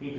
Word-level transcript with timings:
mim. 0.00 0.14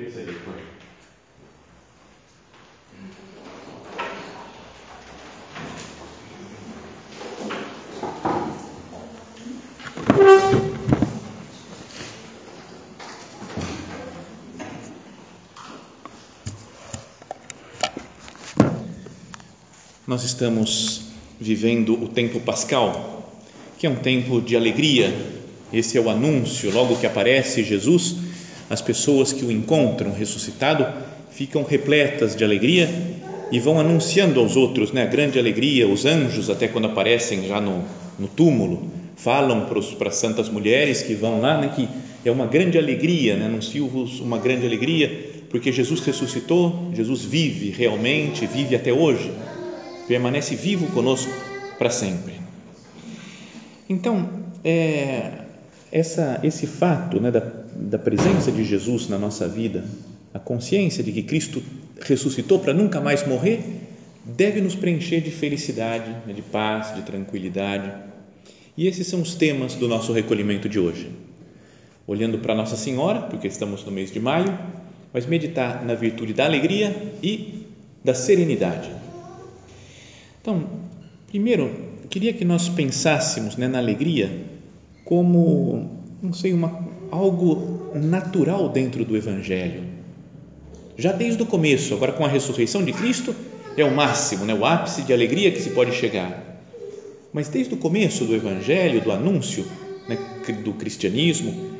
Nós 20.05 20.23
estamos 20.23 21.03
vivendo 21.39 21.93
o 21.93 22.07
tempo 22.07 22.39
pascal, 22.39 23.41
que 23.77 23.85
é 23.85 23.89
um 23.89 23.95
tempo 23.95 24.41
de 24.41 24.55
alegria. 24.55 25.13
Esse 25.71 25.97
é 25.97 26.01
o 26.01 26.09
anúncio, 26.09 26.73
logo 26.73 26.97
que 26.97 27.05
aparece 27.05 27.63
Jesus, 27.63 28.15
as 28.69 28.81
pessoas 28.81 29.33
que 29.33 29.43
o 29.43 29.51
encontram 29.51 30.13
ressuscitado 30.13 30.85
ficam 31.31 31.63
repletas 31.63 32.35
de 32.35 32.43
alegria 32.43 32.89
e 33.51 33.59
vão 33.59 33.79
anunciando 33.79 34.39
aos 34.39 34.55
outros 34.55 34.91
né, 34.91 35.03
a 35.03 35.07
grande 35.07 35.39
alegria. 35.39 35.87
Os 35.87 36.05
anjos, 36.05 36.49
até 36.49 36.67
quando 36.67 36.85
aparecem 36.85 37.47
já 37.47 37.59
no, 37.59 37.83
no 38.17 38.27
túmulo, 38.27 38.89
falam 39.15 39.65
para 39.65 40.09
as 40.09 40.15
santas 40.15 40.49
mulheres 40.49 41.01
que 41.01 41.13
vão 41.13 41.41
lá, 41.41 41.59
né, 41.59 41.71
que 41.75 41.87
é 42.23 42.31
uma 42.31 42.45
grande 42.45 42.77
alegria, 42.77 43.35
né, 43.35 43.45
anunciam-vos 43.45 44.19
uma 44.19 44.37
grande 44.37 44.65
alegria, 44.65 45.31
porque 45.49 45.71
Jesus 45.71 46.01
ressuscitou, 46.01 46.91
Jesus 46.93 47.25
vive 47.25 47.71
realmente, 47.71 48.45
vive 48.45 48.75
até 48.75 48.93
hoje, 48.93 49.31
permanece 50.07 50.55
vivo 50.55 50.87
conosco 50.87 51.31
para 51.77 51.89
sempre. 51.89 52.33
Então, 53.89 54.29
é, 54.63 55.31
essa, 55.91 56.39
esse 56.43 56.67
fato 56.67 57.19
né, 57.19 57.31
da, 57.31 57.41
da 57.79 57.97
presença 57.97 58.51
de 58.51 58.65
Jesus 58.65 59.07
na 59.07 59.17
nossa 59.17 59.47
vida, 59.47 59.85
a 60.33 60.39
consciência 60.39 61.01
de 61.01 61.11
que 61.11 61.23
Cristo 61.23 61.63
ressuscitou 62.01 62.59
para 62.59 62.73
nunca 62.73 62.99
mais 62.99 63.25
morrer, 63.25 63.61
deve 64.25 64.59
nos 64.59 64.75
preencher 64.75 65.21
de 65.21 65.31
felicidade, 65.31 66.09
né, 66.27 66.33
de 66.33 66.41
paz, 66.41 66.93
de 66.93 67.03
tranquilidade. 67.03 67.91
E 68.75 68.85
esses 68.85 69.07
são 69.07 69.21
os 69.21 69.33
temas 69.35 69.75
do 69.75 69.87
nosso 69.87 70.11
recolhimento 70.11 70.67
de 70.67 70.77
hoje. 70.77 71.09
Olhando 72.05 72.39
para 72.39 72.53
Nossa 72.53 72.75
Senhora, 72.75 73.21
porque 73.21 73.47
estamos 73.47 73.83
no 73.85 73.91
mês 73.91 74.11
de 74.11 74.19
maio, 74.19 74.57
mas 75.13 75.25
meditar 75.25 75.85
na 75.85 75.95
virtude 75.95 76.33
da 76.33 76.45
alegria 76.45 77.13
e 77.23 77.65
da 78.03 78.13
serenidade. 78.13 78.89
Então, 80.41 80.67
primeiro, 81.27 81.71
queria 82.09 82.33
que 82.33 82.43
nós 82.43 82.67
pensássemos 82.69 83.55
né, 83.55 83.67
na 83.67 83.77
alegria 83.77 84.45
como, 85.05 85.89
não 86.21 86.33
sei, 86.33 86.53
uma, 86.53 86.87
algo 87.11 87.68
natural 87.95 88.69
dentro 88.69 89.03
do 89.05 89.15
Evangelho. 89.15 89.83
Já 90.97 91.11
desde 91.11 91.41
o 91.41 91.45
começo, 91.45 91.93
agora 91.93 92.11
com 92.11 92.25
a 92.25 92.27
ressurreição 92.27 92.83
de 92.83 92.91
Cristo, 92.91 93.33
é 93.77 93.85
o 93.85 93.95
máximo, 93.95 94.45
né, 94.45 94.53
o 94.53 94.65
ápice 94.65 95.03
de 95.03 95.13
alegria 95.13 95.51
que 95.51 95.61
se 95.61 95.69
pode 95.69 95.93
chegar. 95.93 96.61
Mas 97.31 97.47
desde 97.47 97.73
o 97.73 97.77
começo 97.77 98.25
do 98.25 98.35
Evangelho, 98.35 99.01
do 99.01 99.11
anúncio 99.11 99.65
né, 100.07 100.17
do 100.63 100.73
cristianismo, 100.73 101.77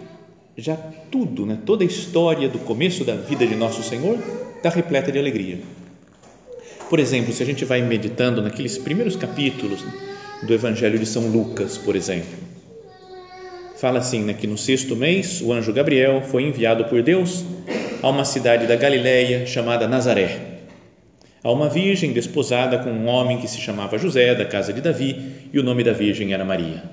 já 0.56 0.76
tudo, 1.12 1.46
né, 1.46 1.58
toda 1.66 1.84
a 1.84 1.88
história 1.88 2.48
do 2.48 2.60
começo 2.60 3.04
da 3.04 3.16
vida 3.16 3.46
de 3.46 3.56
nosso 3.56 3.84
Senhor 3.84 4.20
está 4.56 4.70
repleta 4.70 5.12
de 5.12 5.18
alegria. 5.18 5.60
Por 6.90 7.00
exemplo, 7.00 7.34
se 7.34 7.44
a 7.44 7.46
gente 7.46 7.66
vai 7.66 7.82
meditando 7.82 8.42
naqueles 8.42 8.78
primeiros 8.78 9.16
capítulos 9.16 9.84
do 10.42 10.54
Evangelho 10.54 10.98
de 10.98 11.06
São 11.06 11.28
Lucas, 11.28 11.78
por 11.78 11.96
exemplo, 11.96 12.30
fala 13.80 14.00
assim, 14.00 14.24
né, 14.24 14.34
que 14.34 14.46
no 14.46 14.58
sexto 14.58 14.96
mês 14.96 15.42
o 15.42 15.54
anjo 15.54 15.72
Gabriel 15.72 16.22
foi 16.22 16.44
enviado 16.44 16.86
por 16.86 17.02
Deus 17.02 17.46
a 18.04 18.10
uma 18.10 18.26
cidade 18.26 18.68
da 18.68 18.76
Galileia 18.76 19.46
chamada 19.46 19.88
Nazaré, 19.88 20.60
a 21.42 21.50
uma 21.52 21.70
virgem 21.70 22.12
desposada 22.12 22.80
com 22.80 22.90
um 22.90 23.08
homem 23.08 23.38
que 23.38 23.48
se 23.48 23.60
chamava 23.62 23.98
José, 23.98 24.36
da 24.36 24.46
casa 24.46 24.74
de 24.74 24.82
Davi, 24.82 25.50
e 25.54 25.60
o 25.60 25.64
nome 25.64 25.84
da 25.84 25.94
virgem 25.94 26.34
era 26.34 26.44
Maria. 26.44 26.84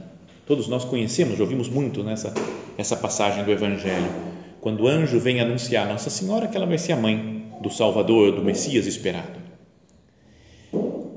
Todos 0.46 0.68
nós 0.68 0.84
conhecemos, 0.84 1.40
ouvimos 1.40 1.68
muito 1.68 2.04
nessa 2.04 2.32
essa 2.78 2.96
passagem 2.96 3.42
do 3.42 3.50
Evangelho, 3.50 4.10
quando 4.60 4.84
o 4.84 4.88
anjo 4.88 5.18
vem 5.18 5.40
anunciar 5.40 5.86
a 5.86 5.92
Nossa 5.92 6.10
Senhora 6.10 6.46
que 6.46 6.56
ela 6.56 6.66
vai 6.66 6.78
ser 6.78 6.92
a 6.92 6.96
mãe 6.96 7.46
do 7.60 7.70
Salvador, 7.70 8.32
do 8.32 8.44
Messias 8.44 8.86
esperado. 8.86 9.40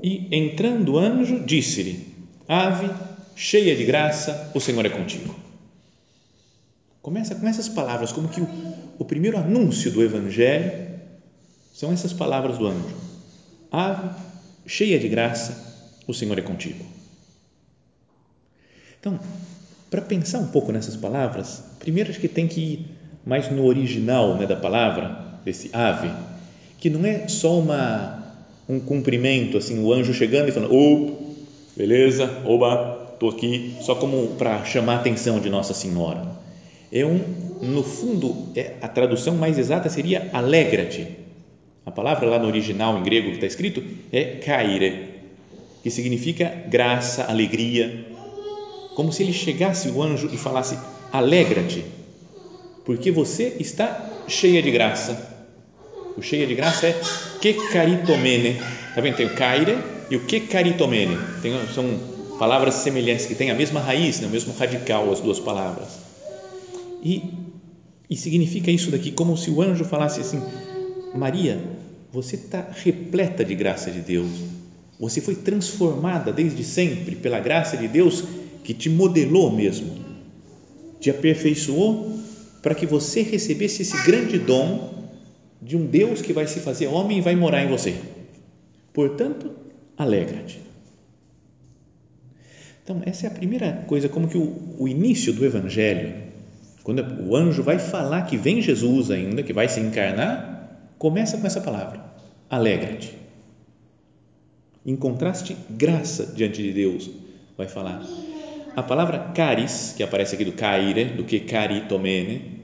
E 0.02 0.26
entrando 0.32 0.94
o 0.94 0.98
anjo, 0.98 1.40
disse-lhe: 1.44 2.06
Ave, 2.48 2.88
cheia 3.36 3.76
de 3.76 3.84
graça, 3.84 4.50
o 4.54 4.60
Senhor 4.60 4.84
é 4.84 4.88
contigo. 4.88 5.49
Começa 7.02 7.34
com 7.34 7.48
essas 7.48 7.68
palavras, 7.68 8.12
como 8.12 8.28
que 8.28 8.40
o, 8.40 8.48
o 8.98 9.04
primeiro 9.04 9.38
anúncio 9.38 9.90
do 9.90 10.02
Evangelho 10.02 10.70
são 11.72 11.90
essas 11.90 12.12
palavras 12.12 12.58
do 12.58 12.66
anjo: 12.66 12.94
Ave, 13.72 14.10
cheia 14.66 14.98
de 14.98 15.08
graça, 15.08 15.96
o 16.06 16.12
Senhor 16.12 16.38
é 16.38 16.42
contigo. 16.42 16.84
Então, 18.98 19.18
para 19.90 20.02
pensar 20.02 20.40
um 20.40 20.48
pouco 20.48 20.72
nessas 20.72 20.94
palavras, 20.94 21.62
primeiro 21.78 22.10
acho 22.10 22.20
que 22.20 22.28
tem 22.28 22.46
que 22.46 22.60
ir 22.60 22.86
mais 23.24 23.50
no 23.50 23.64
original 23.64 24.36
né, 24.36 24.46
da 24.46 24.56
palavra, 24.56 25.40
desse 25.42 25.70
ave, 25.72 26.10
que 26.78 26.90
não 26.90 27.06
é 27.06 27.28
só 27.28 27.58
uma, 27.58 28.34
um 28.68 28.78
cumprimento, 28.78 29.56
assim, 29.56 29.82
o 29.82 29.90
anjo 29.90 30.12
chegando 30.12 30.50
e 30.50 30.52
falando, 30.52 30.74
oh, 30.74 31.34
beleza, 31.74 32.42
oba, 32.44 33.08
estou 33.14 33.30
aqui, 33.30 33.74
só 33.80 33.94
como 33.94 34.36
para 34.36 34.66
chamar 34.66 34.96
a 34.96 35.00
atenção 35.00 35.40
de 35.40 35.48
Nossa 35.48 35.72
Senhora 35.72 36.40
é 36.92 37.06
um, 37.06 37.22
no 37.62 37.84
fundo, 37.84 38.48
é, 38.56 38.74
a 38.80 38.88
tradução 38.88 39.36
mais 39.36 39.58
exata 39.58 39.88
seria 39.88 40.28
alegra-te. 40.32 41.06
A 41.86 41.90
palavra 41.90 42.28
lá 42.28 42.38
no 42.38 42.46
original 42.46 42.98
em 42.98 43.02
grego 43.02 43.28
que 43.28 43.34
está 43.34 43.46
escrito 43.46 43.82
é 44.12 44.36
kaire, 44.36 45.08
que 45.82 45.90
significa 45.90 46.64
graça, 46.68 47.24
alegria. 47.24 48.06
Como 48.94 49.12
se 49.12 49.22
ele 49.22 49.32
chegasse 49.32 49.88
o 49.88 50.02
anjo 50.02 50.28
e 50.32 50.36
falasse: 50.36 50.76
alegra-te, 51.12 51.84
porque 52.84 53.10
você 53.10 53.56
está 53.60 54.10
cheia 54.26 54.60
de 54.60 54.70
graça. 54.70 55.30
O 56.16 56.22
cheia 56.22 56.46
de 56.46 56.54
graça 56.54 56.88
é 56.88 57.00
que 57.40 57.54
caritomene. 57.68 58.60
Está 58.88 59.00
vendo? 59.00 59.16
Tem 59.16 59.26
o 59.26 59.34
kaire 59.34 59.78
e 60.10 60.16
o 60.16 60.26
que 60.26 60.40
caritomene. 60.40 61.16
São 61.72 61.98
palavras 62.38 62.74
semelhantes 62.74 63.26
que 63.26 63.34
têm 63.34 63.50
a 63.50 63.54
mesma 63.54 63.80
raiz, 63.80 64.20
né? 64.20 64.26
o 64.26 64.30
mesmo 64.30 64.52
radical, 64.58 65.10
as 65.12 65.20
duas 65.20 65.38
palavras. 65.38 66.09
E, 67.02 67.22
e 68.08 68.16
significa 68.16 68.70
isso 68.70 68.90
daqui 68.90 69.10
como 69.10 69.36
se 69.36 69.50
o 69.50 69.62
anjo 69.62 69.84
falasse 69.84 70.20
assim: 70.20 70.40
Maria, 71.14 71.60
você 72.12 72.36
está 72.36 72.68
repleta 72.70 73.44
de 73.44 73.54
graça 73.54 73.90
de 73.90 74.00
Deus. 74.00 74.30
Você 74.98 75.20
foi 75.20 75.34
transformada 75.34 76.32
desde 76.32 76.62
sempre 76.62 77.16
pela 77.16 77.40
graça 77.40 77.76
de 77.76 77.88
Deus 77.88 78.24
que 78.62 78.74
te 78.74 78.90
modelou 78.90 79.50
mesmo, 79.50 79.94
te 81.00 81.10
aperfeiçoou 81.10 82.20
para 82.62 82.74
que 82.74 82.84
você 82.84 83.22
recebesse 83.22 83.82
esse 83.82 83.96
grande 84.04 84.38
dom 84.38 85.08
de 85.62 85.76
um 85.76 85.86
Deus 85.86 86.20
que 86.20 86.32
vai 86.32 86.46
se 86.46 86.60
fazer 86.60 86.86
homem 86.86 87.18
e 87.18 87.22
vai 87.22 87.34
morar 87.34 87.64
em 87.64 87.68
você. 87.68 87.94
Portanto, 88.92 89.50
alegra-te. 89.96 90.60
Então, 92.82 93.02
essa 93.06 93.26
é 93.26 93.28
a 93.28 93.32
primeira 93.32 93.84
coisa, 93.86 94.08
como 94.08 94.28
que 94.28 94.36
o, 94.36 94.74
o 94.78 94.88
início 94.88 95.32
do 95.32 95.44
Evangelho 95.44 96.29
quando 96.82 97.04
o 97.28 97.36
anjo 97.36 97.62
vai 97.62 97.78
falar 97.78 98.22
que 98.22 98.36
vem 98.36 98.62
Jesus 98.62 99.10
ainda, 99.10 99.42
que 99.42 99.52
vai 99.52 99.68
se 99.68 99.80
encarnar, 99.80 100.90
começa 100.98 101.36
com 101.36 101.46
essa 101.46 101.60
palavra: 101.60 102.00
alegra-te. 102.48 103.18
Encontraste 104.84 105.56
graça 105.68 106.26
diante 106.34 106.62
de 106.62 106.72
Deus, 106.72 107.10
vai 107.56 107.68
falar. 107.68 108.02
A 108.74 108.82
palavra 108.82 109.18
caris, 109.34 109.92
que 109.96 110.02
aparece 110.02 110.34
aqui 110.34 110.44
do 110.44 110.52
caire, 110.52 111.04
do 111.04 111.24
que 111.24 111.40
caritomene, 111.40 112.60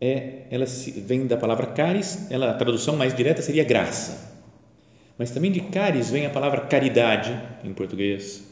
é, 0.00 0.46
ela 0.50 0.64
vem 0.96 1.26
da 1.26 1.36
palavra 1.36 1.66
caris, 1.66 2.28
ela, 2.30 2.50
a 2.50 2.54
tradução 2.54 2.96
mais 2.96 3.14
direta 3.14 3.40
seria 3.40 3.62
graça. 3.62 4.32
Mas 5.16 5.30
também 5.30 5.52
de 5.52 5.60
caris 5.60 6.10
vem 6.10 6.26
a 6.26 6.30
palavra 6.30 6.62
caridade, 6.62 7.38
em 7.62 7.72
português, 7.72 8.42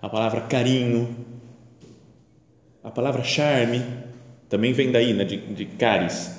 a 0.00 0.08
palavra 0.08 0.42
carinho, 0.42 1.14
a 2.82 2.90
palavra 2.90 3.22
charme 3.22 4.05
também 4.48 4.72
vem 4.72 4.90
daí, 4.92 5.12
né, 5.12 5.24
de, 5.24 5.36
de 5.36 5.64
caris. 5.64 6.30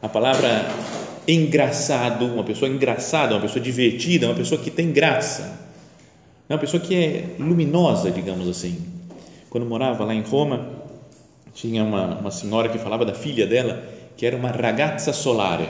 A 0.00 0.08
palavra 0.08 0.48
engraçado, 1.26 2.26
uma 2.26 2.44
pessoa 2.44 2.70
engraçada, 2.70 3.34
uma 3.34 3.40
pessoa 3.40 3.62
divertida, 3.62 4.26
uma 4.26 4.34
pessoa 4.34 4.60
que 4.60 4.70
tem 4.70 4.92
graça, 4.92 5.58
uma 6.48 6.58
pessoa 6.58 6.80
que 6.80 6.94
é 6.94 7.24
luminosa, 7.38 8.10
digamos 8.10 8.48
assim. 8.48 8.78
Quando 9.50 9.66
morava 9.66 10.04
lá 10.04 10.14
em 10.14 10.22
Roma, 10.22 10.68
tinha 11.54 11.82
uma, 11.82 12.18
uma 12.18 12.30
senhora 12.30 12.68
que 12.68 12.78
falava 12.78 13.04
da 13.04 13.14
filha 13.14 13.46
dela, 13.46 13.82
que 14.16 14.24
era 14.24 14.36
uma 14.36 14.50
ragazza 14.50 15.12
solare, 15.12 15.68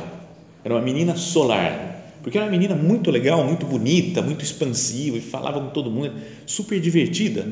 era 0.64 0.74
uma 0.74 0.82
menina 0.82 1.16
solar, 1.16 1.96
porque 2.22 2.36
era 2.36 2.44
uma 2.44 2.50
menina 2.50 2.74
muito 2.74 3.10
legal, 3.10 3.44
muito 3.44 3.64
bonita, 3.64 4.20
muito 4.20 4.44
expansiva 4.44 5.16
e 5.16 5.20
falava 5.20 5.60
com 5.60 5.68
todo 5.68 5.90
mundo, 5.90 6.12
super 6.44 6.80
divertida. 6.80 7.46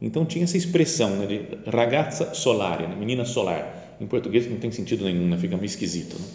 Então 0.00 0.24
tinha 0.24 0.44
essa 0.44 0.56
expressão 0.56 1.10
né, 1.16 1.26
de 1.26 1.70
ragazza 1.70 2.34
solare, 2.34 2.86
né, 2.86 2.94
menina 2.94 3.24
solar. 3.24 3.96
Em 4.00 4.06
português 4.06 4.48
não 4.50 4.58
tem 4.58 4.70
sentido 4.70 5.04
nenhum, 5.04 5.28
né, 5.28 5.38
fica 5.38 5.56
meio 5.56 5.66
esquisito. 5.66 6.16
Né? 6.18 6.26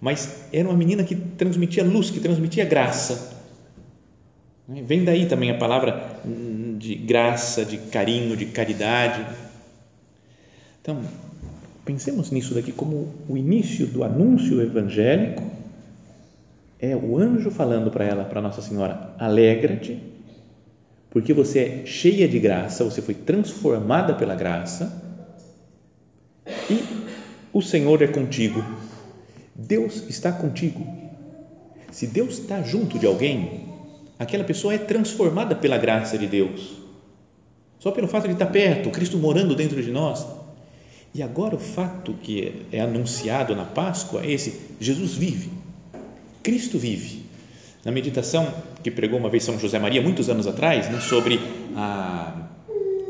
Mas 0.00 0.46
era 0.52 0.68
uma 0.68 0.76
menina 0.76 1.04
que 1.04 1.14
transmitia 1.14 1.84
luz, 1.84 2.10
que 2.10 2.20
transmitia 2.20 2.64
graça. 2.64 3.38
Vem 4.66 5.04
daí 5.04 5.26
também 5.26 5.50
a 5.50 5.58
palavra 5.58 6.20
de 6.78 6.94
graça, 6.94 7.64
de 7.64 7.76
carinho, 7.76 8.36
de 8.36 8.46
caridade. 8.46 9.26
Então, 10.80 11.02
pensemos 11.84 12.30
nisso 12.30 12.54
daqui 12.54 12.72
como 12.72 13.12
o 13.28 13.36
início 13.36 13.86
do 13.86 14.02
anúncio 14.04 14.62
evangélico. 14.62 15.42
É 16.78 16.96
o 16.96 17.18
anjo 17.18 17.50
falando 17.50 17.90
para 17.90 18.04
ela, 18.04 18.24
para 18.24 18.40
Nossa 18.40 18.62
Senhora: 18.62 19.12
alegra-te, 19.18 20.00
porque 21.10 21.32
você 21.32 21.58
é 21.58 21.86
cheia 21.86 22.28
de 22.28 22.38
graça, 22.38 22.84
você 22.84 23.02
foi 23.02 23.14
transformada 23.14 24.14
pela 24.14 24.34
graça 24.34 25.02
e 26.70 26.82
o 27.52 27.60
Senhor 27.60 28.00
é 28.00 28.06
contigo. 28.06 28.64
Deus 29.54 30.08
está 30.08 30.30
contigo. 30.30 30.86
Se 31.90 32.06
Deus 32.06 32.38
está 32.38 32.62
junto 32.62 32.98
de 32.98 33.06
alguém, 33.06 33.68
aquela 34.18 34.44
pessoa 34.44 34.72
é 34.72 34.78
transformada 34.78 35.56
pela 35.56 35.76
graça 35.76 36.16
de 36.16 36.28
Deus. 36.28 36.78
Só 37.80 37.90
pelo 37.90 38.06
fato 38.06 38.28
de 38.28 38.34
estar 38.34 38.46
perto, 38.46 38.90
Cristo 38.90 39.18
morando 39.18 39.56
dentro 39.56 39.82
de 39.82 39.90
nós. 39.90 40.24
E 41.12 41.22
agora 41.22 41.56
o 41.56 41.58
fato 41.58 42.14
que 42.14 42.66
é 42.70 42.80
anunciado 42.80 43.56
na 43.56 43.64
Páscoa 43.64 44.22
é 44.22 44.30
esse: 44.30 44.60
Jesus 44.78 45.14
vive, 45.14 45.50
Cristo 46.42 46.78
vive. 46.78 47.28
Na 47.84 47.90
meditação 47.90 48.52
que 48.82 48.90
pregou 48.90 49.18
uma 49.18 49.28
vez 49.28 49.44
São 49.44 49.58
José 49.58 49.78
Maria, 49.78 50.00
muitos 50.02 50.28
anos 50.28 50.46
atrás, 50.46 50.88
né, 50.90 51.00
sobre, 51.00 51.40
a, 51.76 52.48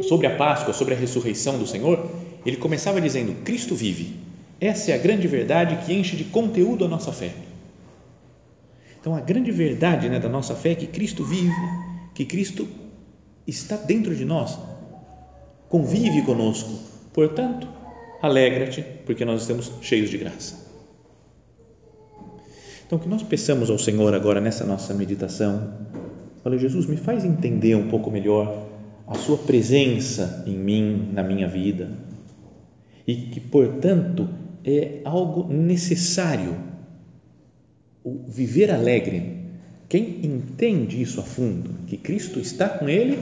sobre 0.02 0.26
a 0.26 0.36
Páscoa, 0.36 0.72
sobre 0.72 0.94
a 0.94 0.96
ressurreição 0.96 1.58
do 1.58 1.66
Senhor, 1.66 2.10
ele 2.44 2.56
começava 2.56 3.00
dizendo: 3.00 3.42
Cristo 3.44 3.74
vive. 3.74 4.16
Essa 4.60 4.92
é 4.92 4.94
a 4.94 4.98
grande 4.98 5.26
verdade 5.26 5.84
que 5.84 5.92
enche 5.92 6.16
de 6.16 6.24
conteúdo 6.24 6.84
a 6.84 6.88
nossa 6.88 7.12
fé. 7.12 7.32
Então, 9.00 9.14
a 9.14 9.20
grande 9.20 9.50
verdade 9.50 10.08
né, 10.10 10.18
da 10.18 10.28
nossa 10.28 10.54
fé 10.54 10.72
é 10.72 10.74
que 10.74 10.86
Cristo 10.86 11.24
vive, 11.24 11.50
que 12.14 12.26
Cristo 12.26 12.68
está 13.46 13.76
dentro 13.76 14.14
de 14.14 14.26
nós, 14.26 14.58
convive 15.70 16.20
conosco. 16.22 16.70
Portanto, 17.14 17.66
alegra-te, 18.20 18.84
porque 19.06 19.24
nós 19.24 19.40
estamos 19.40 19.72
cheios 19.80 20.10
de 20.10 20.18
graça. 20.18 20.69
Então, 22.90 22.98
que 22.98 23.08
nós 23.08 23.22
peçamos 23.22 23.70
ao 23.70 23.78
Senhor 23.78 24.12
agora 24.14 24.40
nessa 24.40 24.64
nossa 24.64 24.92
meditação, 24.92 25.74
olha, 26.44 26.58
Jesus, 26.58 26.86
me 26.86 26.96
faz 26.96 27.24
entender 27.24 27.76
um 27.76 27.86
pouco 27.86 28.10
melhor 28.10 28.66
a 29.06 29.14
Sua 29.14 29.38
presença 29.38 30.42
em 30.44 30.58
mim, 30.58 31.08
na 31.12 31.22
minha 31.22 31.46
vida, 31.46 31.88
e 33.06 33.14
que, 33.14 33.38
portanto, 33.38 34.28
é 34.64 35.02
algo 35.04 35.46
necessário 35.52 36.56
o 38.02 38.24
viver 38.26 38.72
alegre. 38.72 39.36
Quem 39.88 40.26
entende 40.26 41.00
isso 41.00 41.20
a 41.20 41.22
fundo, 41.22 41.70
que 41.86 41.96
Cristo 41.96 42.40
está 42.40 42.68
com 42.68 42.88
ele, 42.88 43.20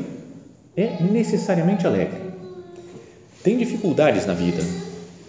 é 0.75 1.03
necessariamente 1.03 1.87
alegre. 1.87 2.23
Tem 3.43 3.59
dificuldades 3.59 4.25
na 4.25 4.33
vida, 4.33 4.63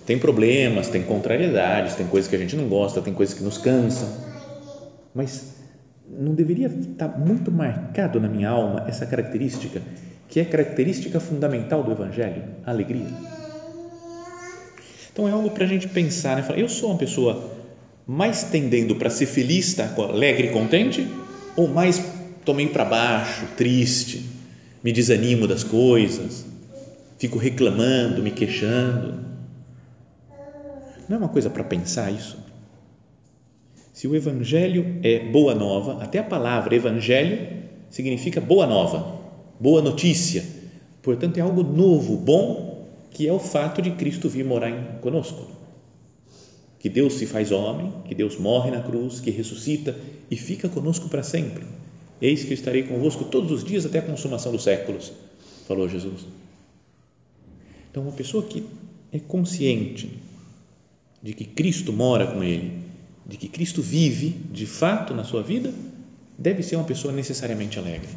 tem 0.05 0.17
problemas, 0.17 0.87
tem 0.87 1.03
contrariedades, 1.03 1.95
tem 1.95 2.07
coisas 2.07 2.29
que 2.29 2.37
a 2.37 2.39
gente 2.39 2.55
não 2.55 2.69
gosta, 2.69 3.01
tem 3.01 3.13
coisas 3.13 3.37
que 3.37 3.43
nos 3.43 3.57
cansam, 3.57 4.28
mas 5.13 5.55
não 6.07 6.33
deveria 6.33 6.67
estar 6.67 7.07
muito 7.19 7.51
marcado 7.51 8.19
na 8.19 8.27
minha 8.27 8.49
alma 8.49 8.85
essa 8.87 9.05
característica, 9.05 9.81
que 10.27 10.39
é 10.39 10.45
característica 10.45 11.19
fundamental 11.19 11.83
do 11.83 11.91
Evangelho, 11.91 12.43
a 12.65 12.71
alegria. 12.71 13.07
Então 15.11 15.27
é 15.27 15.31
algo 15.31 15.51
para 15.51 15.65
a 15.65 15.67
gente 15.67 15.87
pensar, 15.87 16.37
né? 16.37 16.45
eu 16.55 16.69
sou 16.69 16.91
uma 16.91 16.97
pessoa 16.97 17.57
mais 18.07 18.43
tendendo 18.43 18.95
para 18.95 19.09
ser 19.09 19.25
feliz, 19.25 19.73
tá? 19.73 19.93
alegre 19.97 20.47
e 20.47 20.51
contente, 20.51 21.07
ou 21.55 21.67
mais 21.67 22.01
estou 22.39 22.55
meio 22.55 22.69
para 22.69 22.85
baixo, 22.85 23.45
triste, 23.55 24.25
me 24.83 24.91
desanimo 24.91 25.47
das 25.47 25.63
coisas, 25.63 26.45
fico 27.17 27.37
reclamando, 27.37 28.23
me 28.23 28.31
queixando. 28.31 29.19
Não 31.07 31.17
é 31.17 31.19
uma 31.19 31.29
coisa 31.29 31.49
para 31.49 31.63
pensar 31.63 32.11
isso? 32.11 32.48
Se 33.99 34.07
o 34.07 34.15
Evangelho 34.15 34.97
é 35.03 35.19
boa 35.19 35.53
nova, 35.53 36.01
até 36.01 36.19
a 36.19 36.23
palavra 36.23 36.73
Evangelho 36.73 37.65
significa 37.89 38.39
boa 38.39 38.65
nova, 38.65 39.19
boa 39.59 39.81
notícia. 39.81 40.41
Portanto, 41.01 41.37
é 41.37 41.41
algo 41.41 41.63
novo, 41.63 42.15
bom, 42.15 42.87
que 43.11 43.27
é 43.27 43.33
o 43.33 43.39
fato 43.39 43.81
de 43.81 43.91
Cristo 43.91 44.29
vir 44.29 44.45
morar 44.45 44.69
em, 44.69 45.01
conosco. 45.01 45.45
Que 46.79 46.87
Deus 46.87 47.15
se 47.15 47.25
faz 47.25 47.51
homem, 47.51 47.91
que 48.05 48.15
Deus 48.15 48.37
morre 48.37 48.71
na 48.71 48.81
cruz, 48.81 49.19
que 49.19 49.31
ressuscita 49.31 49.93
e 50.31 50.37
fica 50.37 50.69
conosco 50.69 51.09
para 51.09 51.21
sempre. 51.21 51.65
Eis 52.21 52.45
que 52.45 52.51
eu 52.51 52.55
estarei 52.55 52.83
convosco 52.83 53.25
todos 53.25 53.51
os 53.51 53.65
dias 53.65 53.85
até 53.85 53.99
a 53.99 54.03
consumação 54.03 54.53
dos 54.53 54.63
séculos, 54.63 55.11
falou 55.67 55.89
Jesus. 55.89 56.25
Então, 57.91 58.03
uma 58.03 58.13
pessoa 58.13 58.43
que 58.43 58.63
é 59.11 59.19
consciente 59.19 60.09
de 61.21 61.33
que 61.33 61.43
Cristo 61.43 61.91
mora 61.91 62.27
com 62.27 62.41
ele, 62.41 62.87
de 63.29 63.37
que 63.37 63.47
Cristo 63.47 63.79
vive 63.79 64.29
de 64.51 64.65
fato 64.65 65.13
na 65.13 65.23
sua 65.23 65.43
vida, 65.43 65.71
deve 66.35 66.63
ser 66.63 66.77
uma 66.77 66.83
pessoa 66.83 67.13
necessariamente 67.13 67.77
alegre. 67.77 68.09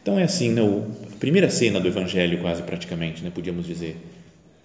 Então 0.00 0.18
é 0.18 0.22
assim, 0.22 0.48
né, 0.48 0.62
a 0.62 1.16
primeira 1.18 1.50
cena 1.50 1.78
do 1.78 1.86
Evangelho, 1.86 2.40
quase 2.40 2.62
praticamente, 2.62 3.22
né, 3.22 3.30
podíamos 3.30 3.66
dizer, 3.66 3.98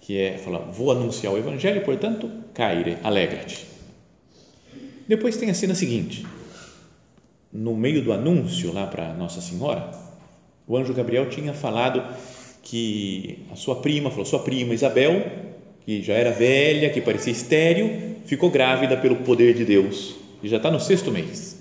que 0.00 0.18
é 0.18 0.38
falar, 0.38 0.60
vou 0.60 0.90
anunciar 0.90 1.30
o 1.30 1.36
Evangelho, 1.36 1.84
portanto, 1.84 2.30
caire, 2.54 2.96
alegra-te. 3.02 3.66
Depois 5.06 5.36
tem 5.36 5.50
a 5.50 5.54
cena 5.54 5.74
seguinte, 5.74 6.26
no 7.52 7.76
meio 7.76 8.02
do 8.02 8.14
anúncio 8.14 8.72
lá 8.72 8.86
para 8.86 9.12
Nossa 9.12 9.42
Senhora, 9.42 9.90
o 10.66 10.74
anjo 10.74 10.94
Gabriel 10.94 11.28
tinha 11.28 11.52
falado 11.52 12.02
que 12.62 13.40
a 13.52 13.56
sua 13.56 13.76
prima, 13.76 14.08
falou, 14.08 14.24
sua 14.24 14.38
prima 14.38 14.72
Isabel 14.72 15.49
que 15.90 16.02
já 16.04 16.14
era 16.14 16.30
velha, 16.30 16.88
que 16.88 17.00
parecia 17.00 17.32
estéril, 17.32 18.20
ficou 18.24 18.48
grávida 18.48 18.96
pelo 18.96 19.16
poder 19.16 19.54
de 19.54 19.64
Deus 19.64 20.14
e 20.40 20.48
já 20.48 20.58
está 20.58 20.70
no 20.70 20.78
sexto 20.78 21.10
mês. 21.10 21.58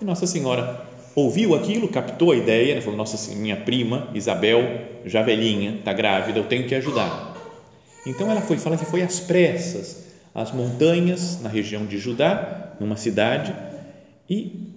E 0.00 0.04
Nossa 0.04 0.24
Senhora 0.24 0.86
ouviu 1.16 1.56
aquilo, 1.56 1.88
captou 1.88 2.30
a 2.30 2.36
ideia, 2.36 2.76
né? 2.76 2.80
falou: 2.80 2.96
Nossa, 2.96 3.34
minha 3.34 3.56
prima 3.56 4.08
Isabel, 4.14 4.62
já 5.04 5.20
velhinha, 5.22 5.74
está 5.80 5.92
grávida, 5.92 6.38
eu 6.38 6.44
tenho 6.44 6.68
que 6.68 6.76
ajudar. 6.76 7.36
Então 8.06 8.30
ela 8.30 8.40
foi, 8.40 8.56
fala 8.56 8.76
que 8.76 8.84
foi 8.84 9.02
às 9.02 9.18
pressas 9.18 10.08
às 10.32 10.52
montanhas 10.52 11.40
na 11.42 11.48
região 11.48 11.84
de 11.86 11.98
Judá, 11.98 12.76
numa 12.78 12.96
cidade, 12.96 13.52
e 14.28 14.76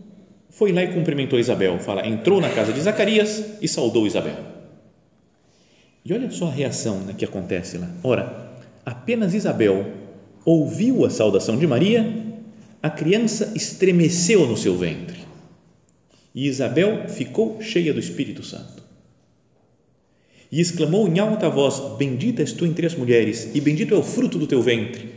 foi 0.49 0.71
lá 0.71 0.81
e 0.81 0.93
cumprimentou 0.93 1.37
Isabel. 1.37 1.77
Fala, 1.77 2.07
entrou 2.07 2.41
na 2.41 2.49
casa 2.49 2.73
de 2.73 2.81
Zacarias 2.81 3.61
e 3.61 3.67
saudou 3.67 4.07
Isabel. 4.07 4.37
E 6.03 6.11
olha 6.11 6.31
só 6.31 6.47
a 6.47 6.51
reação 6.51 7.01
né, 7.01 7.13
que 7.15 7.23
acontece 7.23 7.77
lá. 7.77 7.87
Ora, 8.03 8.52
apenas 8.85 9.33
Isabel 9.33 9.85
ouviu 10.45 11.05
a 11.05 11.09
saudação 11.09 11.57
de 11.57 11.65
Maria, 11.65 12.23
a 12.81 12.89
criança 12.89 13.53
estremeceu 13.55 14.45
no 14.45 14.57
seu 14.57 14.77
ventre. 14.77 15.19
E 16.35 16.47
Isabel 16.47 17.07
ficou 17.07 17.61
cheia 17.61 17.93
do 17.93 17.99
Espírito 17.99 18.43
Santo. 18.43 18.83
E 20.51 20.59
exclamou 20.59 21.07
em 21.07 21.19
alta 21.19 21.49
voz: 21.49 21.97
Bendita 21.97 22.41
és 22.41 22.51
tu 22.51 22.65
entre 22.65 22.85
as 22.85 22.95
mulheres, 22.95 23.49
e 23.53 23.61
bendito 23.61 23.93
é 23.93 23.97
o 23.97 24.03
fruto 24.03 24.37
do 24.37 24.47
teu 24.47 24.61
ventre. 24.61 25.09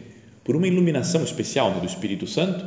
Por 0.44 0.54
uma 0.54 0.68
iluminação 0.68 1.24
especial 1.24 1.72
né, 1.74 1.80
do 1.80 1.86
Espírito 1.86 2.26
Santo, 2.26 2.64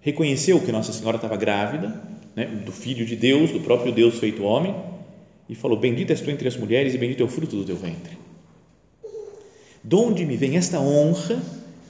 reconheceu 0.00 0.60
que 0.60 0.70
Nossa 0.70 0.92
Senhora 0.92 1.16
estava 1.16 1.36
grávida, 1.36 2.00
né, 2.36 2.46
do 2.46 2.70
Filho 2.70 3.04
de 3.04 3.16
Deus, 3.16 3.50
do 3.50 3.60
próprio 3.60 3.92
Deus 3.92 4.18
feito 4.18 4.44
homem, 4.44 4.74
e 5.48 5.54
falou: 5.54 5.78
Bendita 5.78 6.12
és 6.12 6.20
tu 6.20 6.30
entre 6.30 6.46
as 6.46 6.56
mulheres, 6.56 6.94
e 6.94 6.98
bendito 6.98 7.22
é 7.22 7.26
o 7.26 7.28
fruto 7.28 7.56
do 7.56 7.64
teu 7.64 7.76
ventre. 7.76 8.16
De 9.86 9.94
onde 9.94 10.26
me 10.26 10.36
vem 10.36 10.56
esta 10.56 10.80
honra 10.80 11.40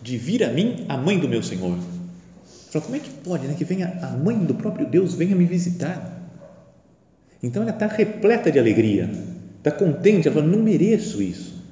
de 0.02 0.18
vir 0.18 0.44
a 0.44 0.52
mim 0.52 0.84
a 0.86 0.98
mãe 0.98 1.18
do 1.18 1.26
meu 1.26 1.42
Senhor? 1.42 1.78
Fala, 2.70 2.84
como 2.84 2.96
é 2.96 2.98
que 2.98 3.08
pode, 3.08 3.46
né, 3.46 3.54
que 3.56 3.64
venha 3.64 3.98
a 4.02 4.10
mãe 4.10 4.36
do 4.36 4.54
próprio 4.54 4.86
Deus 4.86 5.14
venha 5.14 5.34
me 5.34 5.46
visitar? 5.46 6.30
Então 7.42 7.62
ela 7.62 7.70
está 7.70 7.86
repleta 7.86 8.52
de 8.52 8.58
alegria, 8.58 9.10
está 9.56 9.70
contente, 9.70 10.28
ela 10.28 10.34
fala, 10.34 10.46
não 10.46 10.62
mereço 10.62 11.22
isso. 11.22 11.64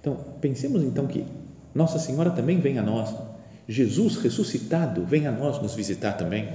Então, 0.00 0.16
pensemos 0.40 0.84
então 0.84 1.08
que 1.08 1.24
Nossa 1.74 1.98
Senhora 1.98 2.30
também 2.30 2.60
vem 2.60 2.78
a 2.78 2.82
nós. 2.82 3.12
Jesus 3.68 4.18
ressuscitado 4.18 5.04
vem 5.04 5.26
a 5.26 5.32
nós 5.32 5.60
nos 5.60 5.74
visitar 5.74 6.12
também. 6.12 6.48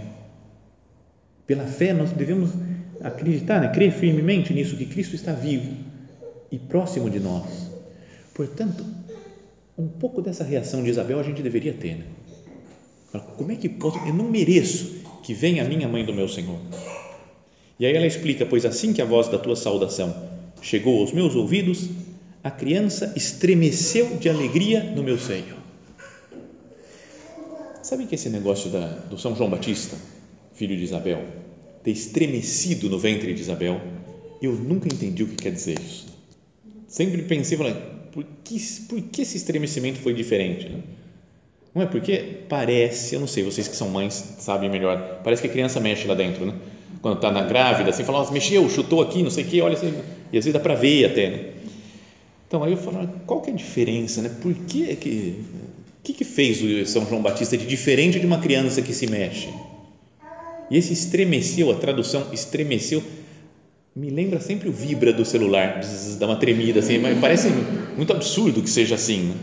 Pela 1.45 1.65
fé, 1.65 1.91
nós 1.91 2.13
devemos 2.13 2.51
acreditar, 3.01 3.59
né? 3.59 3.67
crer 3.67 3.91
firmemente 3.91 4.53
nisso, 4.53 4.77
que 4.77 4.85
Cristo 4.85 5.15
está 5.15 5.33
vivo 5.33 5.73
e 6.49 6.57
próximo 6.57 7.09
de 7.09 7.19
nós. 7.19 7.68
Portanto, 8.33 8.85
um 9.77 9.87
pouco 9.87 10.21
dessa 10.21 10.43
reação 10.43 10.83
de 10.83 10.89
Isabel 10.89 11.19
a 11.19 11.23
gente 11.23 11.41
deveria 11.41 11.73
ter. 11.73 11.95
Né? 11.95 12.05
Como 13.37 13.51
é 13.51 13.55
que 13.55 13.69
posso? 13.69 13.97
Eu 13.99 14.13
não 14.13 14.29
mereço 14.29 14.99
que 15.23 15.33
venha 15.33 15.63
a 15.63 15.67
minha 15.67 15.87
mãe 15.87 16.05
do 16.05 16.13
meu 16.13 16.27
Senhor. 16.27 16.59
E 17.79 17.85
aí 17.85 17.95
ela 17.95 18.05
explica: 18.05 18.45
Pois 18.45 18.65
assim 18.65 18.93
que 18.93 19.01
a 19.01 19.05
voz 19.05 19.27
da 19.27 19.37
tua 19.37 19.55
saudação 19.55 20.29
chegou 20.61 20.99
aos 20.99 21.11
meus 21.11 21.35
ouvidos, 21.35 21.89
a 22.43 22.51
criança 22.51 23.13
estremeceu 23.15 24.17
de 24.17 24.29
alegria 24.29 24.83
no 24.83 25.03
meu 25.03 25.17
seio. 25.17 25.57
Sabe 27.81 28.05
que 28.05 28.15
esse 28.15 28.29
negócio 28.29 28.69
da, 28.69 28.87
do 28.87 29.17
São 29.17 29.35
João 29.35 29.49
Batista, 29.49 29.97
filho 30.53 30.77
de 30.77 30.83
Isabel, 30.83 31.25
ter 31.83 31.91
estremecido 31.91 32.89
no 32.89 32.99
ventre 32.99 33.33
de 33.33 33.41
Isabel, 33.41 33.81
eu 34.41 34.53
nunca 34.53 34.87
entendi 34.87 35.23
o 35.23 35.27
que 35.27 35.35
quer 35.35 35.51
dizer 35.51 35.79
isso. 35.79 36.07
Sempre 36.87 37.23
pensei, 37.23 37.57
falei, 37.57 37.75
por 38.11 38.25
que, 38.43 38.57
por 38.87 39.01
que 39.01 39.21
esse 39.21 39.37
estremecimento 39.37 39.99
foi 39.99 40.13
diferente? 40.13 40.69
Né? 40.69 40.79
Não 41.73 41.83
é 41.83 41.85
porque 41.85 42.43
parece, 42.49 43.15
eu 43.15 43.19
não 43.19 43.27
sei, 43.27 43.43
vocês 43.43 43.67
que 43.67 43.75
são 43.75 43.89
mães 43.89 44.35
sabem 44.39 44.69
melhor, 44.69 45.21
parece 45.23 45.41
que 45.41 45.47
a 45.47 45.51
criança 45.51 45.79
mexe 45.79 46.07
lá 46.07 46.15
dentro, 46.15 46.45
né? 46.45 46.53
Quando 47.01 47.15
está 47.15 47.31
na 47.31 47.43
grávida, 47.43 47.91
assim, 47.91 48.03
fala, 48.03 48.29
mexeu, 48.31 48.67
chutou 48.69 49.01
aqui, 49.01 49.21
não 49.21 49.29
sei 49.29 49.43
o 49.43 49.47
que, 49.47 49.61
olha 49.61 49.75
assim, 49.75 49.93
e 50.33 50.37
às 50.37 50.45
vezes 50.45 50.53
dá 50.53 50.59
para 50.59 50.73
ver 50.73 51.05
até, 51.05 51.29
né? 51.29 51.49
Então, 52.47 52.63
aí 52.63 52.71
eu 52.71 52.77
falo, 52.77 53.07
qual 53.27 53.41
que 53.41 53.51
é 53.51 53.53
a 53.53 53.55
diferença, 53.55 54.21
né? 54.23 54.31
Por 54.41 54.53
que 54.53 54.95
que, 54.95 55.43
que, 56.03 56.13
que 56.13 56.25
fez 56.25 56.61
o 56.61 56.85
São 56.87 57.07
João 57.07 57.21
Batista 57.21 57.55
de 57.55 57.65
diferente 57.65 58.19
de 58.19 58.25
uma 58.25 58.39
criança 58.39 58.81
que 58.81 58.91
se 58.91 59.05
mexe? 59.05 59.49
E 60.71 60.77
esse 60.77 60.91
estremeceu, 60.93 61.71
a 61.71 61.75
tradução 61.75 62.27
estremeceu, 62.33 63.03
me 63.99 64.09
lembra 64.09 64.39
sempre 64.39 64.69
o 64.69 64.71
vibra 64.71 65.11
do 65.11 65.25
celular, 65.25 65.81
dá 66.17 66.25
uma 66.25 66.37
tremida 66.37 66.79
assim, 66.79 66.97
mas 66.99 67.19
parece 67.19 67.49
muito 67.97 68.13
absurdo 68.13 68.61
que 68.61 68.69
seja 68.69 68.95
assim. 68.95 69.23
Né? 69.23 69.35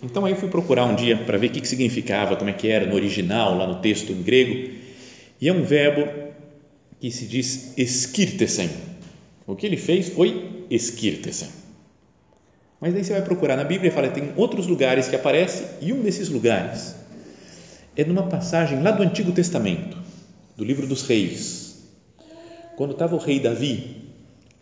Então 0.00 0.24
aí 0.24 0.32
eu 0.32 0.36
fui 0.36 0.48
procurar 0.48 0.84
um 0.84 0.94
dia 0.94 1.16
para 1.16 1.36
ver 1.36 1.48
o 1.48 1.50
que, 1.50 1.66
significava, 1.66 2.36
como 2.36 2.48
é 2.50 2.52
que 2.52 2.68
era 2.68 2.86
no 2.86 2.94
original, 2.94 3.58
lá 3.58 3.66
no 3.66 3.80
texto 3.80 4.12
em 4.12 4.22
grego, 4.22 4.70
e 5.40 5.48
é 5.48 5.52
um 5.52 5.64
verbo 5.64 6.08
que 7.00 7.10
se 7.10 7.26
diz 7.26 7.76
esquirtesen. 7.76 8.70
O 9.44 9.56
que 9.56 9.66
ele 9.66 9.76
fez 9.76 10.10
foi 10.10 10.64
esquirtesen. 10.70 11.48
Mas 12.80 12.94
daí 12.94 13.02
você 13.02 13.12
vai 13.12 13.22
procurar 13.22 13.56
na 13.56 13.64
Bíblia 13.64 13.88
e 13.88 13.92
fala, 13.92 14.08
tem 14.08 14.30
outros 14.36 14.68
lugares 14.68 15.08
que 15.08 15.16
aparece, 15.16 15.64
e 15.80 15.92
um 15.92 16.00
desses 16.00 16.28
lugares 16.28 16.94
é 17.96 18.04
numa 18.04 18.22
passagem 18.22 18.80
lá 18.80 18.92
do 18.92 19.02
Antigo 19.02 19.32
Testamento, 19.32 19.96
do 20.56 20.62
livro 20.62 20.86
dos 20.86 21.02
Reis. 21.02 21.67
Quando 22.78 22.92
estava 22.92 23.16
o 23.16 23.18
rei 23.18 23.40
Davi, 23.40 23.96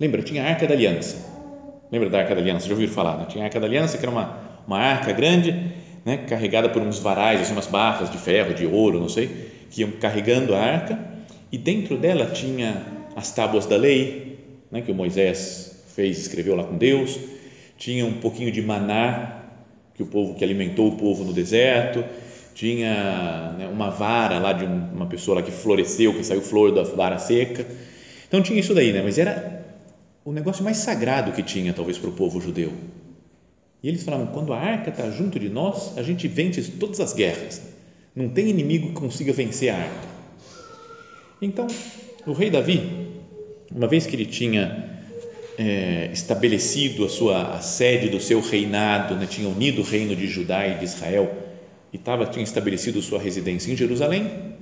lembra, 0.01 0.23
tinha 0.23 0.43
a 0.43 0.47
Arca 0.47 0.67
da 0.67 0.73
Aliança. 0.73 1.19
Lembra 1.93 2.09
da 2.09 2.21
Arca 2.21 2.35
da 2.35 2.41
Aliança? 2.41 2.67
Já 2.67 2.73
ouviram 2.73 2.91
falar? 2.91 3.19
Né? 3.19 3.27
Tinha 3.29 3.45
a 3.45 3.47
Arca 3.47 3.61
da 3.61 3.67
Aliança, 3.67 3.99
que 3.99 4.07
era 4.07 4.11
uma, 4.11 4.39
uma 4.67 4.79
arca 4.79 5.13
grande, 5.13 5.53
né, 6.03 6.17
carregada 6.27 6.67
por 6.71 6.81
uns 6.81 6.99
varais, 6.99 7.43
assim, 7.43 7.53
umas 7.53 7.67
barras 7.67 8.11
de 8.11 8.17
ferro, 8.17 8.55
de 8.55 8.65
ouro, 8.65 8.99
não 8.99 9.11
sei, 9.11 9.29
que 9.71 9.83
iam 9.83 9.91
carregando 9.91 10.55
a 10.55 10.59
arca, 10.59 10.99
e 11.53 11.59
dentro 11.59 11.99
dela 11.99 12.25
tinha 12.25 12.87
as 13.15 13.31
tábuas 13.33 13.67
da 13.67 13.77
lei, 13.77 14.39
né, 14.73 14.81
que 14.81 14.91
o 14.91 14.95
Moisés 14.95 15.85
fez, 15.95 16.19
escreveu 16.19 16.57
lá 16.57 16.65
com 16.65 16.79
Deus, 16.79 17.19
tinha 17.77 18.07
um 18.07 18.15
pouquinho 18.15 18.51
de 18.51 18.63
maná 18.63 19.43
que 19.95 20.03
o 20.03 20.07
povo 20.07 20.33
que 20.37 20.43
alimentou 20.43 20.89
o 20.89 20.97
povo 20.97 21.23
no 21.23 21.35
deserto, 21.35 22.03
tinha 22.55 23.53
né, 23.59 23.69
uma 23.71 23.91
vara 23.91 24.39
lá 24.39 24.55
de 24.55 24.65
um, 24.65 24.89
uma 24.95 25.05
pessoa 25.05 25.35
lá 25.35 25.43
que 25.43 25.53
floresceu, 25.53 26.15
que 26.15 26.25
saiu 26.25 26.41
flor 26.41 26.73
da 26.73 26.83
vara 26.83 27.19
seca. 27.19 27.67
Então 28.29 28.43
tinha 28.43 28.59
isso 28.59 28.75
daí, 28.75 28.93
né? 28.93 29.03
Mas 29.03 29.19
era 29.19 29.65
o 30.25 30.33
negócio 30.33 30.65
mais 30.65 30.79
sagrado 30.79 31.33
que 31.33 31.43
tinha 31.43 31.73
talvez 31.73 31.99
para 31.99 32.11
o 32.11 32.13
povo 32.13 32.41
judeu. 32.41 32.73
E 33.83 33.89
eles 33.89 34.03
falavam: 34.03 34.27
quando 34.27 34.53
a 34.53 34.59
arca 34.59 34.91
está 34.91 35.11
junto 35.11 35.39
de 35.39 35.49
nós, 35.49 35.97
a 35.97 36.03
gente 36.03 36.27
vence 36.27 36.63
todas 36.63 37.01
as 37.01 37.13
guerras. 37.13 37.63
Não 38.15 38.29
tem 38.29 38.49
inimigo 38.49 38.89
que 38.89 38.95
consiga 38.95 39.33
vencer 39.33 39.69
a 39.71 39.77
arca. 39.77 40.09
Então, 41.41 41.67
o 42.27 42.33
rei 42.33 42.51
Davi, 42.51 43.09
uma 43.71 43.87
vez 43.87 44.07
que 44.07 44.17
ele 44.17 44.25
tinha 44.25 44.97
é, 45.59 46.11
estabelecido 46.13 47.05
a 47.05 47.09
sua 47.09 47.57
a 47.57 47.61
sede 47.61 48.09
do 48.09 48.21
seu 48.21 48.41
reinado, 48.41 49.15
né, 49.15 49.27
tinha 49.27 49.49
unido 49.49 49.83
o 49.83 49.85
reino 49.85 50.17
de 50.17 50.27
Judá 50.27 50.67
e 50.67 50.79
de 50.79 50.85
Israel 50.85 51.33
e 51.93 51.99
tava, 51.99 52.27
tinha 52.27 52.43
estabelecido 52.43 53.01
sua 53.01 53.19
residência 53.19 53.71
em 53.71 53.77
Jerusalém, 53.77 54.56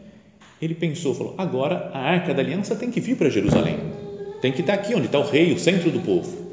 ele 0.61 0.75
pensou, 0.75 1.14
falou, 1.14 1.34
agora 1.37 1.90
a 1.92 1.99
arca 1.99 2.32
da 2.32 2.40
aliança 2.40 2.75
tem 2.75 2.90
que 2.90 3.00
vir 3.00 3.16
para 3.16 3.28
Jerusalém, 3.28 3.78
tem 4.40 4.52
que 4.52 4.61
estar 4.61 4.75
aqui 4.75 4.94
onde 4.94 5.06
está 5.06 5.18
o 5.18 5.26
rei, 5.26 5.52
o 5.52 5.58
centro 5.58 5.90
do 5.90 6.00
povo. 6.00 6.44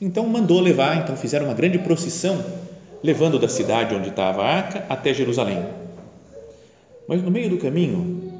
Então 0.00 0.26
mandou 0.26 0.60
levar, 0.60 1.02
então 1.02 1.16
fizeram 1.16 1.46
uma 1.46 1.54
grande 1.54 1.78
procissão, 1.78 2.44
levando 3.02 3.38
da 3.38 3.48
cidade 3.48 3.94
onde 3.94 4.08
estava 4.08 4.42
a 4.42 4.46
arca 4.46 4.84
até 4.88 5.14
Jerusalém. 5.14 5.64
Mas 7.06 7.22
no 7.22 7.30
meio 7.30 7.50
do 7.50 7.58
caminho, 7.58 8.32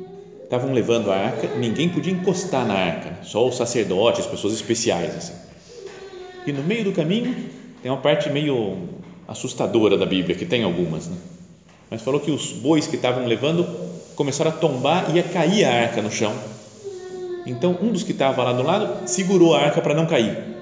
estavam 0.42 0.72
levando 0.72 1.10
a 1.10 1.16
arca, 1.16 1.48
ninguém 1.56 1.88
podia 1.88 2.12
encostar 2.12 2.66
na 2.66 2.74
arca, 2.74 3.18
só 3.22 3.46
os 3.46 3.56
sacerdotes, 3.56 4.26
pessoas 4.26 4.54
especiais. 4.54 5.14
Assim. 5.16 5.34
E 6.46 6.52
no 6.52 6.62
meio 6.62 6.84
do 6.84 6.92
caminho, 6.92 7.34
tem 7.82 7.90
uma 7.90 8.00
parte 8.00 8.30
meio 8.30 8.78
assustadora 9.26 9.96
da 9.96 10.06
Bíblia, 10.06 10.36
que 10.36 10.44
tem 10.44 10.62
algumas, 10.62 11.08
né? 11.08 11.16
mas 11.90 12.02
falou 12.02 12.20
que 12.20 12.30
os 12.30 12.52
bois 12.52 12.86
que 12.86 12.96
estavam 12.96 13.26
levando 13.26 13.66
começaram 14.14 14.50
a 14.50 14.54
tombar 14.54 15.14
e 15.14 15.20
a 15.20 15.22
cair 15.22 15.64
a 15.64 15.72
arca 15.72 16.02
no 16.02 16.10
chão. 16.10 16.32
Então, 17.46 17.78
um 17.82 17.92
dos 17.92 18.02
que 18.02 18.12
estava 18.12 18.42
lá 18.42 18.52
do 18.52 18.62
lado 18.62 19.08
segurou 19.08 19.54
a 19.54 19.60
arca 19.60 19.80
para 19.80 19.94
não 19.94 20.06
cair 20.06 20.54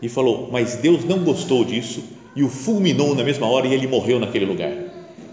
e 0.00 0.08
falou: 0.08 0.48
Mas 0.50 0.76
Deus 0.76 1.04
não 1.04 1.18
gostou 1.24 1.64
disso 1.64 2.02
e 2.34 2.42
o 2.42 2.48
fulminou 2.48 3.14
na 3.14 3.24
mesma 3.24 3.46
hora 3.46 3.66
e 3.66 3.74
ele 3.74 3.86
morreu 3.86 4.18
naquele 4.18 4.44
lugar. 4.44 4.72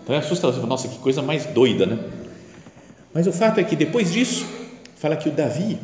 Então 0.04 0.16
é 0.16 0.20
assustador. 0.20 0.66
Nossa, 0.68 0.88
que 0.88 0.98
coisa 1.00 1.22
mais 1.22 1.46
doida, 1.46 1.86
né? 1.86 2.00
Mas 3.14 3.28
o 3.28 3.32
fato 3.32 3.60
é 3.60 3.64
que 3.64 3.76
depois 3.76 4.12
disso, 4.12 4.46
fala 4.96 5.16
que 5.16 5.30
o 5.30 5.32
Davi 5.32 5.80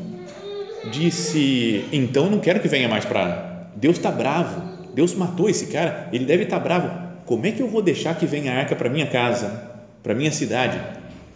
disse: 0.91 1.85
Então 1.91 2.29
não 2.29 2.39
quero 2.39 2.59
que 2.59 2.67
venha 2.67 2.89
mais 2.89 3.05
para. 3.05 3.69
Deus 3.75 3.97
está 3.97 4.11
bravo, 4.11 4.61
Deus 4.93 5.13
matou 5.13 5.49
esse 5.49 5.67
cara, 5.67 6.09
ele 6.11 6.25
deve 6.25 6.43
estar 6.43 6.57
tá 6.57 6.63
bravo. 6.63 7.11
Como 7.25 7.45
é 7.45 7.51
que 7.51 7.61
eu 7.61 7.67
vou 7.67 7.81
deixar 7.81 8.15
que 8.15 8.25
venha 8.25 8.51
a 8.51 8.57
arca 8.57 8.75
para 8.75 8.89
minha 8.89 9.07
casa, 9.07 9.71
para 10.03 10.13
minha 10.13 10.31
cidade? 10.31 10.77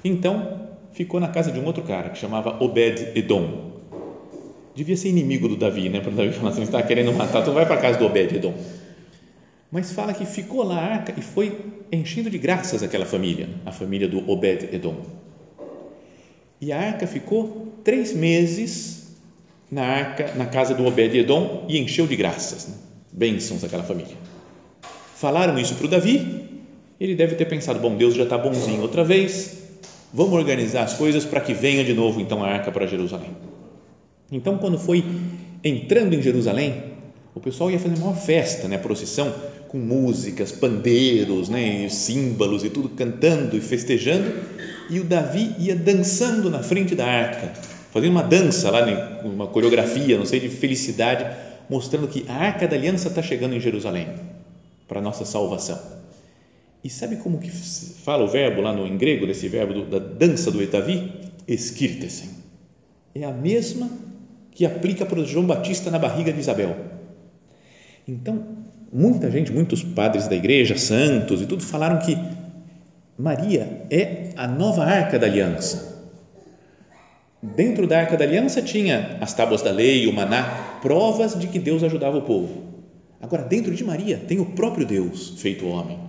Então 0.05 0.69
ficou 0.93 1.19
na 1.19 1.27
casa 1.27 1.51
de 1.51 1.59
um 1.59 1.65
outro 1.65 1.83
cara 1.83 2.09
que 2.09 2.17
chamava 2.19 2.63
Obed 2.63 3.11
Edom. 3.15 3.73
Devia 4.75 4.95
ser 4.95 5.09
inimigo 5.09 5.49
do 5.49 5.57
Davi, 5.57 5.89
né? 5.89 5.99
Para 5.99 6.11
o 6.11 6.15
Davi 6.15 6.31
falar 6.31 6.51
assim: 6.51 6.61
está 6.61 6.83
querendo 6.83 7.11
matar, 7.11 7.43
tu 7.43 7.51
vai 7.51 7.65
para 7.65 7.75
a 7.75 7.81
casa 7.81 7.97
do 7.97 8.05
Obed 8.05 8.35
Edom. 8.35 8.53
Mas 9.71 9.91
fala 9.91 10.13
que 10.13 10.25
ficou 10.25 10.63
lá 10.63 10.77
a 10.77 10.93
arca 10.93 11.13
e 11.17 11.21
foi 11.23 11.57
enchendo 11.91 12.29
de 12.29 12.37
graças 12.37 12.83
aquela 12.83 13.05
família, 13.05 13.49
a 13.65 13.71
família 13.71 14.07
do 14.07 14.29
Obed 14.29 14.69
Edom. 14.71 14.97
E 16.61 16.71
a 16.71 16.79
arca 16.79 17.07
ficou 17.07 17.73
três 17.83 18.13
meses 18.13 19.15
na 19.71 19.83
arca, 19.83 20.33
na 20.35 20.45
casa 20.45 20.73
do 20.73 20.85
Obed-edom 20.85 21.65
e 21.67 21.79
encheu 21.79 22.07
de 22.07 22.15
graças, 22.15 22.67
né? 22.67 22.75
bênçãos 23.11 23.63
aquela 23.63 23.83
família. 23.83 24.15
Falaram 25.15 25.57
isso 25.57 25.75
para 25.75 25.85
o 25.85 25.89
Davi, 25.89 26.47
ele 26.99 27.15
deve 27.15 27.35
ter 27.35 27.45
pensado, 27.45 27.79
bom, 27.79 27.95
Deus 27.95 28.13
já 28.13 28.23
está 28.23 28.37
bonzinho 28.37 28.81
outra 28.81 29.03
vez, 29.03 29.64
vamos 30.15 30.33
organizar 30.33 30.83
as 30.83 30.93
coisas 30.93 31.25
para 31.25 31.41
que 31.41 31.53
venha 31.53 31.83
de 31.83 31.93
novo 31.93 32.21
então 32.21 32.41
a 32.41 32.47
arca 32.47 32.71
para 32.71 32.87
Jerusalém. 32.87 33.31
Então, 34.31 34.57
quando 34.57 34.79
foi 34.79 35.03
entrando 35.61 36.13
em 36.13 36.21
Jerusalém, 36.21 36.83
o 37.35 37.39
pessoal 37.41 37.69
ia 37.69 37.77
fazer 37.77 38.01
uma 38.01 38.15
festa, 38.15 38.69
né, 38.69 38.77
procissão, 38.77 39.33
com 39.67 39.77
músicas, 39.77 40.53
pandeiros, 40.53 41.49
né, 41.49 41.89
símbolos 41.89 42.63
e 42.63 42.69
tudo, 42.69 42.87
cantando 42.89 43.57
e 43.57 43.61
festejando, 43.61 44.33
e 44.89 45.01
o 45.01 45.03
Davi 45.03 45.53
ia 45.59 45.75
dançando 45.75 46.49
na 46.49 46.63
frente 46.63 46.95
da 46.95 47.05
arca, 47.05 47.51
fazendo 47.91 48.11
uma 48.11 48.23
dança 48.23 48.71
lá, 48.71 48.85
né, 48.85 49.19
uma 49.25 49.47
coreografia, 49.47 50.17
não 50.17 50.25
sei, 50.25 50.39
de 50.39 50.49
felicidade, 50.49 51.25
mostrando 51.69 52.07
que 52.07 52.25
a 52.29 52.35
arca 52.35 52.67
da 52.69 52.75
aliança 52.77 53.09
está 53.09 53.21
chegando 53.21 53.53
em 53.53 53.59
Jerusalém, 53.59 54.07
para 54.87 54.99
a 54.99 55.03
nossa 55.03 55.25
salvação. 55.25 56.04
E 56.85 56.89
sabe 56.89 57.17
como 57.17 57.39
que 57.39 57.49
fala 57.49 58.23
o 58.23 58.27
verbo 58.27 58.61
lá 58.61 58.71
no 58.71 58.87
em 58.87 58.95
grego, 58.95 59.27
desse 59.27 59.49
verbo 59.49 59.73
do, 59.73 59.85
da 59.85 59.99
dança 59.99 60.49
do 60.51 60.65
Davi? 60.65 61.11
Esquirtesen. 61.45 62.29
É 63.13 63.25
a 63.25 63.31
mesma 63.31 63.89
que 64.51 64.65
aplica 64.65 65.05
para 65.05 65.19
o 65.19 65.25
João 65.25 65.45
Batista 65.45 65.91
na 65.91 65.99
barriga 65.99 66.31
de 66.31 66.39
Isabel 66.39 66.95
então, 68.07 68.45
muita 68.93 69.31
gente, 69.31 69.51
muitos 69.51 69.83
padres 69.83 70.27
da 70.27 70.35
igreja, 70.35 70.77
santos 70.77 71.41
e 71.41 71.47
tudo, 71.47 71.63
falaram 71.63 71.97
que 71.99 72.17
Maria 73.17 73.85
é 73.89 74.29
a 74.37 74.47
nova 74.47 74.83
arca 74.83 75.17
da 75.17 75.25
aliança. 75.25 75.95
Dentro 77.41 77.87
da 77.87 77.99
arca 77.99 78.17
da 78.17 78.23
aliança 78.23 78.61
tinha 78.61 79.17
as 79.21 79.33
tábuas 79.33 79.61
da 79.61 79.71
lei, 79.71 80.07
o 80.07 80.13
maná, 80.13 80.79
provas 80.81 81.37
de 81.37 81.47
que 81.47 81.59
Deus 81.59 81.83
ajudava 81.83 82.17
o 82.17 82.23
povo. 82.23 82.63
Agora, 83.19 83.43
dentro 83.43 83.73
de 83.73 83.83
Maria 83.83 84.17
tem 84.17 84.39
o 84.39 84.45
próprio 84.45 84.85
Deus 84.85 85.33
feito 85.37 85.67
homem. 85.67 85.99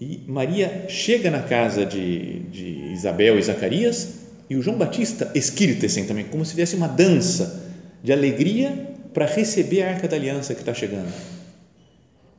E 0.00 0.22
Maria 0.28 0.86
chega 0.88 1.30
na 1.30 1.42
casa 1.42 1.84
de, 1.84 2.40
de 2.50 2.92
Isabel 2.92 3.36
e 3.36 3.42
Zacarias 3.42 4.14
e 4.48 4.54
o 4.54 4.62
João 4.62 4.78
Batista 4.78 5.30
esquirtecem 5.34 6.06
também, 6.06 6.24
como 6.26 6.44
se 6.44 6.54
viesse 6.54 6.76
uma 6.76 6.86
dança 6.86 7.64
de 8.02 8.12
alegria 8.12 8.70
para 9.12 9.26
receber 9.26 9.82
a 9.82 9.90
arca 9.90 10.06
da 10.06 10.16
aliança 10.16 10.54
que 10.54 10.60
está 10.60 10.72
chegando. 10.72 11.12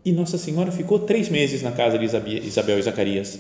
E 0.05 0.13
Nossa 0.13 0.37
Senhora 0.37 0.71
ficou 0.71 0.99
três 0.99 1.27
meses 1.27 1.61
na 1.61 1.73
casa 1.73 1.99
de 1.99 2.05
Isabel 2.05 2.79
e 2.79 2.81
Zacarias, 2.81 3.37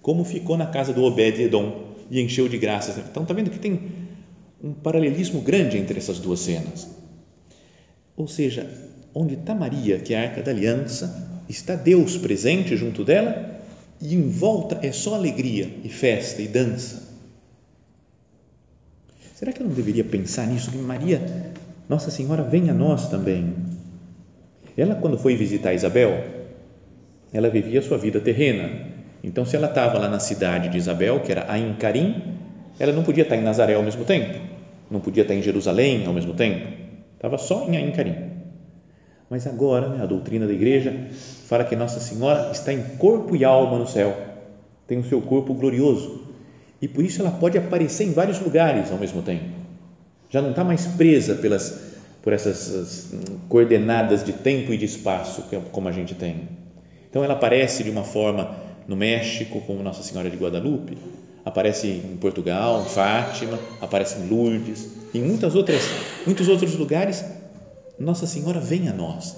como 0.00 0.24
ficou 0.24 0.56
na 0.56 0.66
casa 0.66 0.92
do 0.92 1.02
Obed-Edom 1.02 1.96
e 2.08 2.20
encheu 2.20 2.48
de 2.48 2.56
graças. 2.56 2.96
Então, 2.96 3.24
está 3.24 3.34
vendo 3.34 3.50
que 3.50 3.58
tem 3.58 3.90
um 4.62 4.72
paralelismo 4.72 5.40
grande 5.40 5.76
entre 5.76 5.98
essas 5.98 6.20
duas 6.20 6.38
cenas. 6.38 6.88
Ou 8.16 8.28
seja, 8.28 8.70
onde 9.12 9.34
está 9.34 9.52
Maria, 9.56 9.98
que 9.98 10.14
é 10.14 10.18
a 10.18 10.22
arca 10.28 10.42
da 10.42 10.52
aliança, 10.52 11.42
está 11.48 11.74
Deus 11.74 12.16
presente 12.16 12.76
junto 12.76 13.04
dela 13.04 13.55
e 14.00 14.14
em 14.14 14.28
volta 14.28 14.78
é 14.82 14.92
só 14.92 15.14
alegria 15.14 15.70
e 15.82 15.88
festa 15.88 16.42
e 16.42 16.48
dança. 16.48 17.02
Será 19.34 19.52
que 19.52 19.60
eu 19.60 19.66
não 19.66 19.74
deveria 19.74 20.04
pensar 20.04 20.46
nisso? 20.46 20.70
Que 20.70 20.78
Maria, 20.78 21.20
Nossa 21.88 22.10
Senhora, 22.10 22.42
vem 22.42 22.70
a 22.70 22.74
nós 22.74 23.08
também. 23.08 23.54
Ela, 24.76 24.94
quando 24.94 25.18
foi 25.18 25.36
visitar 25.36 25.74
Isabel, 25.74 26.24
ela 27.32 27.50
vivia 27.50 27.80
a 27.80 27.82
sua 27.82 27.98
vida 27.98 28.20
terrena. 28.20 28.94
Então, 29.22 29.44
se 29.44 29.56
ela 29.56 29.68
estava 29.68 29.98
lá 29.98 30.08
na 30.08 30.18
cidade 30.18 30.68
de 30.68 30.78
Isabel, 30.78 31.20
que 31.20 31.32
era 31.32 31.50
Ain 31.50 31.74
Karim, 31.74 32.22
ela 32.78 32.92
não 32.92 33.02
podia 33.02 33.22
estar 33.22 33.36
em 33.36 33.42
Nazaré 33.42 33.74
ao 33.74 33.82
mesmo 33.82 34.04
tempo, 34.04 34.38
não 34.90 35.00
podia 35.00 35.22
estar 35.22 35.34
em 35.34 35.42
Jerusalém 35.42 36.06
ao 36.06 36.12
mesmo 36.12 36.34
tempo, 36.34 36.66
estava 37.14 37.38
só 37.38 37.66
em 37.68 37.76
Ain 37.76 37.90
Karim. 37.92 38.35
Mas 39.28 39.46
agora, 39.46 39.88
né, 39.88 40.02
a 40.02 40.06
doutrina 40.06 40.46
da 40.46 40.52
igreja 40.52 41.08
fala 41.46 41.64
que 41.64 41.74
Nossa 41.74 42.00
Senhora 42.00 42.50
está 42.52 42.72
em 42.72 42.82
corpo 42.96 43.34
e 43.34 43.44
alma 43.44 43.78
no 43.78 43.86
céu, 43.86 44.16
tem 44.86 44.98
o 44.98 45.04
seu 45.04 45.20
corpo 45.20 45.52
glorioso 45.52 46.22
e 46.80 46.86
por 46.86 47.04
isso 47.04 47.20
ela 47.20 47.30
pode 47.30 47.58
aparecer 47.58 48.04
em 48.04 48.12
vários 48.12 48.38
lugares 48.40 48.92
ao 48.92 48.98
mesmo 48.98 49.22
tempo. 49.22 49.44
Já 50.30 50.40
não 50.40 50.50
está 50.50 50.62
mais 50.62 50.86
presa 50.86 51.34
pelas 51.34 51.96
por 52.26 52.32
essas 52.32 53.14
coordenadas 53.48 54.24
de 54.24 54.32
tempo 54.32 54.72
e 54.72 54.76
de 54.76 54.84
espaço 54.84 55.44
como 55.70 55.88
a 55.88 55.92
gente 55.92 56.12
tem. 56.12 56.48
Então 57.08 57.22
ela 57.22 57.34
aparece 57.34 57.84
de 57.84 57.90
uma 57.90 58.02
forma 58.02 58.56
no 58.88 58.96
México 58.96 59.60
como 59.60 59.80
Nossa 59.80 60.02
Senhora 60.02 60.28
de 60.28 60.36
Guadalupe, 60.36 60.98
aparece 61.44 61.86
em 61.86 62.16
Portugal, 62.16 62.82
em 62.84 62.88
Fátima, 62.88 63.56
aparece 63.80 64.18
em 64.18 64.28
Lourdes, 64.28 64.88
em 65.14 65.22
muitas 65.22 65.54
outras, 65.54 65.88
muitos 66.26 66.48
outros 66.48 66.74
lugares, 66.74 67.24
Nossa 67.98 68.26
Senhora 68.26 68.60
vem 68.60 68.88
a 68.88 68.92
nós. 68.92 69.36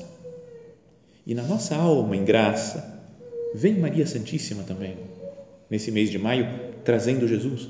E 1.26 1.34
na 1.34 1.42
nossa 1.42 1.76
alma, 1.76 2.16
em 2.16 2.24
graça, 2.24 3.02
vem 3.54 3.78
Maria 3.78 4.06
Santíssima 4.06 4.62
também, 4.62 4.96
nesse 5.70 5.90
mês 5.90 6.10
de 6.10 6.18
maio, 6.18 6.48
trazendo 6.84 7.28
Jesus. 7.28 7.68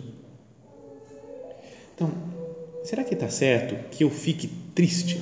Então, 1.95 2.11
será 2.85 3.03
que 3.03 3.15
está 3.15 3.29
certo 3.29 3.75
que 3.91 4.05
eu 4.05 4.11
fique 4.11 4.47
triste? 4.75 5.21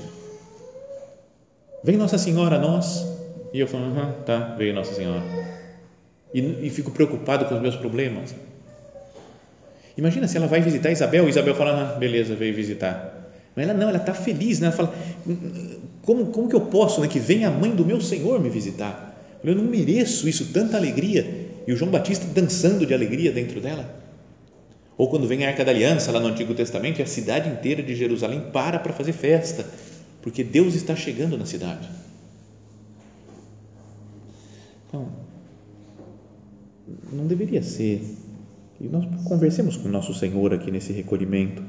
Vem 1.83 1.97
Nossa 1.97 2.19
Senhora 2.19 2.57
a 2.57 2.59
nós, 2.59 3.07
e 3.53 3.61
eu 3.61 3.67
falo, 3.67 3.85
uhum, 3.85 4.13
tá, 4.25 4.55
veio 4.57 4.75
Nossa 4.75 4.95
Senhora. 4.95 5.23
E, 6.35 6.67
e 6.67 6.71
fico 6.71 6.91
preocupado 6.91 7.47
com 7.47 7.55
os 7.55 7.63
meus 7.63 7.77
problemas 7.77 8.35
Imagina 9.97 10.29
se 10.29 10.37
ela 10.37 10.47
vai 10.47 10.61
visitar 10.61 10.91
Isabel, 10.91 11.29
Isabel 11.29 11.55
fala, 11.55 11.95
ah, 11.95 11.99
beleza, 11.99 12.35
veio 12.35 12.55
visitar. 12.55 13.16
Mas 13.57 13.67
ela 13.67 13.77
não, 13.77 13.89
ela 13.89 13.99
está 13.99 14.13
feliz, 14.13 14.61
né? 14.61 14.67
ela 14.67 14.77
fala, 14.77 14.95
como, 16.03 16.27
como 16.27 16.49
que 16.49 16.55
eu 16.55 16.61
posso, 16.61 17.01
né, 17.01 17.09
que 17.09 17.19
venha 17.19 17.49
a 17.49 17.51
mãe 17.51 17.75
do 17.75 17.85
meu 17.85 18.01
Senhor 18.01 18.39
me 18.39 18.51
visitar? 18.51 19.19
Eu 19.43 19.55
não 19.55 19.65
mereço 19.65 20.29
isso, 20.29 20.53
tanta 20.53 20.77
alegria. 20.77 21.49
E 21.67 21.73
o 21.73 21.77
João 21.77 21.91
Batista 21.91 22.27
dançando 22.27 22.85
de 22.85 22.93
alegria 22.93 23.33
dentro 23.33 23.61
dela. 23.61 24.05
Ou 24.99 25.09
quando 25.09 25.27
vem 25.27 25.45
a 25.45 25.49
Arca 25.49 25.65
da 25.65 25.71
Aliança, 25.71 26.13
lá 26.13 26.21
no 26.21 26.29
Antigo 26.29 26.55
Testamento, 26.55 27.03
a 27.03 27.07
cidade 27.07 27.49
inteira 27.49 27.83
de 27.83 27.95
Jerusalém 27.95 28.51
para 28.53 28.79
para 28.79 28.93
fazer 28.93 29.13
festa, 29.13 29.67
porque 30.23 30.45
Deus 30.45 30.75
está 30.75 30.95
chegando 30.95 31.37
na 31.39 31.47
cidade. 31.47 31.89
Então, 34.87 35.09
não 37.13 37.27
deveria 37.27 37.63
ser 37.63 38.03
e 38.81 38.89
nós 38.89 39.07
conversemos 39.25 39.77
com 39.77 39.89
o 39.89 39.93
nosso 39.93 40.13
Senhor 40.13 40.53
aqui 40.53 40.71
nesse 40.71 40.93
recolhimento. 40.93 41.63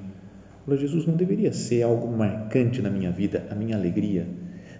Falei, 0.68 0.82
Jesus, 0.82 1.06
não 1.06 1.16
deveria 1.16 1.54
ser 1.54 1.84
algo 1.84 2.06
marcante 2.10 2.82
na 2.82 2.90
minha 2.90 3.10
vida, 3.10 3.48
a 3.50 3.56
minha 3.56 3.78
alegria? 3.78 4.28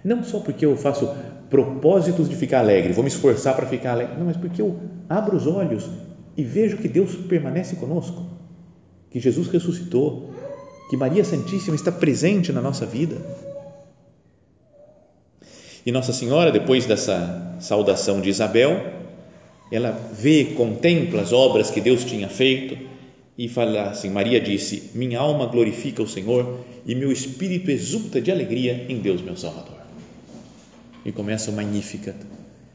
Não 0.04 0.22
só 0.22 0.38
porque 0.38 0.66
eu 0.66 0.76
faço 0.76 1.08
propósitos 1.48 2.28
de 2.28 2.36
ficar 2.36 2.58
alegre, 2.58 2.92
vou 2.92 3.02
me 3.02 3.08
esforçar 3.08 3.56
para 3.56 3.64
ficar 3.64 3.92
alegre, 3.92 4.18
não, 4.18 4.26
mas 4.26 4.36
porque 4.36 4.60
eu 4.60 4.78
abro 5.08 5.34
os 5.34 5.46
olhos 5.46 5.88
e 6.36 6.44
vejo 6.44 6.76
que 6.76 6.88
Deus 6.88 7.16
permanece 7.16 7.76
conosco, 7.76 8.22
que 9.08 9.18
Jesus 9.18 9.48
ressuscitou, 9.48 10.34
que 10.90 10.96
Maria 10.96 11.24
Santíssima 11.24 11.74
está 11.74 11.90
presente 11.90 12.52
na 12.52 12.60
nossa 12.60 12.84
vida. 12.84 13.16
E 15.86 15.90
Nossa 15.90 16.12
Senhora, 16.12 16.52
depois 16.52 16.84
dessa 16.84 17.56
saudação 17.60 18.20
de 18.20 18.28
Isabel, 18.28 18.92
ela 19.72 19.98
vê, 20.12 20.52
contempla 20.54 21.22
as 21.22 21.32
obras 21.32 21.70
que 21.70 21.80
Deus 21.80 22.04
tinha 22.04 22.28
feito 22.28 22.97
e 23.38 23.48
fala 23.48 23.90
assim: 23.90 24.10
Maria 24.10 24.40
disse: 24.40 24.90
Minha 24.94 25.20
alma 25.20 25.46
glorifica 25.46 26.02
o 26.02 26.08
Senhor 26.08 26.58
e 26.84 26.94
meu 26.96 27.12
espírito 27.12 27.70
exulta 27.70 28.20
de 28.20 28.32
alegria 28.32 28.86
em 28.88 28.98
Deus, 28.98 29.22
meu 29.22 29.36
Salvador. 29.36 29.78
E 31.04 31.12
começa 31.12 31.50
o 31.52 31.54
Magnificat, 31.54 32.16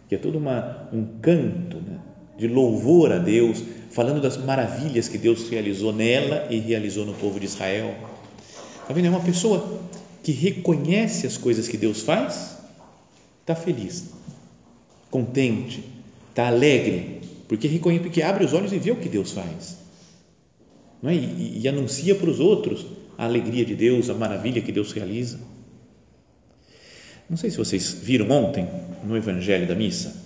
que 0.08 0.16
é 0.16 0.18
todo 0.18 0.38
uma, 0.38 0.88
um 0.94 1.06
canto 1.22 1.78
né, 1.78 2.00
de 2.38 2.48
louvor 2.48 3.12
a 3.12 3.18
Deus, 3.18 3.62
falando 3.92 4.22
das 4.22 4.38
maravilhas 4.38 5.10
que 5.10 5.18
Deus 5.18 5.50
realizou 5.50 5.92
nela 5.92 6.48
e 6.50 6.58
realizou 6.58 7.06
no 7.06 7.14
povo 7.14 7.40
de 7.40 7.46
Israel. 7.46 7.94
Está 8.82 8.94
vendo? 8.94 9.08
É 9.08 9.10
uma 9.10 9.20
pessoa 9.20 9.82
que 10.24 10.32
reconhece 10.32 11.28
as 11.28 11.36
coisas 11.36 11.68
que 11.68 11.76
Deus 11.76 12.02
faz, 12.02 12.58
está 13.42 13.54
feliz, 13.54 14.12
contente, 15.12 15.84
está 16.30 16.48
alegre, 16.48 17.22
porque 17.48 17.68
reconhece, 17.68 18.04
porque 18.04 18.22
abre 18.22 18.46
os 18.46 18.54
olhos 18.54 18.72
e 18.72 18.80
vê 18.80 18.92
o 18.92 18.96
que 18.96 19.10
Deus 19.10 19.34
faz. 19.34 19.83
É? 21.04 21.14
e, 21.14 21.62
e 21.62 21.68
anuncia 21.68 22.16
para 22.16 22.30
os 22.30 22.40
outros 22.40 22.86
a 23.18 23.26
alegria 23.26 23.66
de 23.66 23.76
Deus, 23.76 24.10
a 24.10 24.14
maravilha 24.14 24.62
que 24.62 24.72
Deus 24.72 24.92
realiza. 24.92 25.40
Não 27.30 27.38
sei 27.38 27.50
se 27.50 27.58
vocês 27.58 28.00
viram 28.02 28.30
ontem 28.30 28.68
no 29.04 29.16
Evangelho 29.16 29.68
da 29.68 29.76
Missa. 29.76 30.22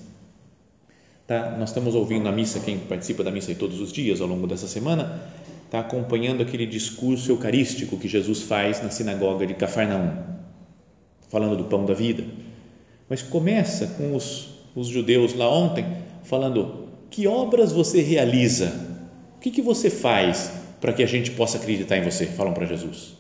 Tá? 1.26 1.56
Nós 1.58 1.70
estamos 1.70 1.94
ouvindo 1.94 2.28
a 2.30 2.32
missa, 2.32 2.60
quem 2.62 2.80
participa 2.80 3.24
da 3.24 3.32
missa 3.32 3.52
aí 3.52 3.56
todos 3.56 3.82
os 3.82 3.92
dias 3.92 4.22
ao 4.22 4.28
longo 4.28 4.48
dessa 4.48 4.68
semana, 4.68 5.22
está 5.66 5.80
acompanhando 5.80 6.42
aquele 6.42 6.66
discurso 6.66 7.30
eucarístico 7.30 7.98
que 7.98 8.08
Jesus 8.08 8.44
faz 8.44 8.82
na 8.82 8.90
sinagoga 8.90 9.46
de 9.46 9.54
Cafarnaum, 9.54 10.16
falando 11.30 11.58
do 11.58 11.66
pão 11.66 11.86
da 11.86 11.94
vida. 11.94 12.24
Mas 13.10 13.22
começa 13.22 13.88
com 13.88 14.16
os 14.16 14.58
os 14.78 14.88
judeus 14.88 15.34
lá 15.34 15.50
ontem, 15.50 15.86
falando: 16.24 16.88
que 17.10 17.28
obras 17.28 17.72
você 17.72 18.02
realiza? 18.02 18.72
O 19.36 19.40
que, 19.40 19.50
que 19.50 19.62
você 19.62 19.90
faz 19.90 20.52
para 20.80 20.94
que 20.94 21.04
a 21.04 21.08
gente 21.08 21.32
possa 21.32 21.58
acreditar 21.58 21.98
em 21.98 22.04
você? 22.04 22.26
Falam 22.26 22.54
para 22.54 22.66
Jesus. 22.66 23.16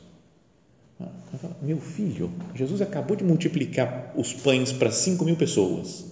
Meu 1.61 1.79
filho, 1.79 2.31
Jesus 2.55 2.81
acabou 2.81 3.15
de 3.15 3.23
multiplicar 3.23 4.13
os 4.15 4.33
pães 4.33 4.71
para 4.71 4.91
5 4.91 5.23
mil 5.25 5.35
pessoas. 5.35 6.05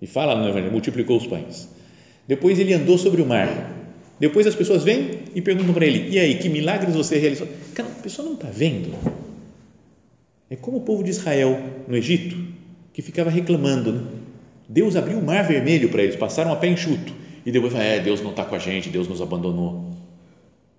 E 0.00 0.06
fala 0.06 0.34
no 0.36 0.48
Evangelho, 0.48 0.70
multiplicou 0.70 1.16
os 1.16 1.26
pães. 1.26 1.68
Depois 2.26 2.58
ele 2.58 2.72
andou 2.72 2.98
sobre 2.98 3.22
o 3.22 3.26
mar. 3.26 3.72
Depois 4.20 4.46
as 4.46 4.54
pessoas 4.54 4.84
vêm 4.84 5.20
e 5.34 5.40
perguntam 5.40 5.74
para 5.74 5.86
ele: 5.86 6.10
E 6.10 6.18
aí, 6.18 6.38
que 6.38 6.48
milagres 6.48 6.94
você 6.94 7.18
realizou? 7.18 7.48
Cara, 7.74 7.88
a 7.88 8.02
pessoa 8.02 8.26
não 8.26 8.34
está 8.34 8.48
vendo. 8.48 8.94
É 10.48 10.56
como 10.56 10.78
o 10.78 10.80
povo 10.82 11.02
de 11.02 11.10
Israel 11.10 11.60
no 11.88 11.96
Egito, 11.96 12.36
que 12.92 13.02
ficava 13.02 13.30
reclamando, 13.30 13.92
né? 13.92 14.02
Deus 14.68 14.96
abriu 14.96 15.18
o 15.18 15.24
mar 15.24 15.46
vermelho 15.46 15.88
para 15.90 16.02
eles, 16.02 16.16
passaram 16.16 16.52
a 16.52 16.56
pé 16.56 16.68
enxuto. 16.68 17.12
E 17.44 17.52
depois 17.52 17.72
falaram, 17.72 17.90
é, 17.90 18.00
Deus 18.00 18.22
não 18.22 18.30
está 18.30 18.44
com 18.44 18.54
a 18.54 18.58
gente, 18.58 18.88
Deus 18.88 19.08
nos 19.08 19.20
abandonou. 19.20 19.92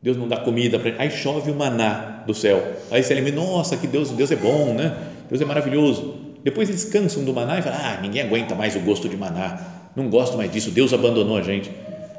Deus 0.05 0.17
não 0.17 0.27
dá 0.27 0.37
comida 0.37 0.77
para 0.77 0.93
Aí 0.99 1.09
chove 1.09 1.49
o 1.49 1.55
maná 1.55 2.23
do 2.27 2.33
céu. 2.35 2.63
Aí 2.91 3.01
você 3.01 3.15
lembra, 3.15 3.31
nossa, 3.31 3.75
que 3.75 3.87
Deus, 3.87 4.11
Deus 4.11 4.31
é 4.31 4.35
bom, 4.35 4.71
né? 4.75 4.95
Deus 5.27 5.41
é 5.41 5.45
maravilhoso. 5.45 6.13
Depois 6.43 6.69
eles 6.69 6.85
cansam 6.85 7.23
do 7.23 7.33
maná 7.33 7.57
e 7.57 7.63
falam, 7.63 7.79
ah, 7.81 7.99
ninguém 8.03 8.21
aguenta 8.21 8.53
mais 8.53 8.75
o 8.75 8.79
gosto 8.81 9.09
de 9.09 9.17
maná. 9.17 9.89
Não 9.95 10.07
gosto 10.11 10.37
mais 10.37 10.51
disso, 10.51 10.69
Deus 10.69 10.93
abandonou 10.93 11.35
a 11.35 11.41
gente. 11.41 11.71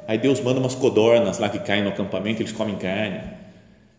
Aí 0.08 0.18
Deus 0.18 0.40
manda 0.40 0.58
umas 0.58 0.74
codornas 0.74 1.38
lá 1.38 1.48
que 1.48 1.60
caem 1.60 1.84
no 1.84 1.90
acampamento, 1.90 2.42
eles 2.42 2.50
comem 2.50 2.74
carne. 2.74 3.20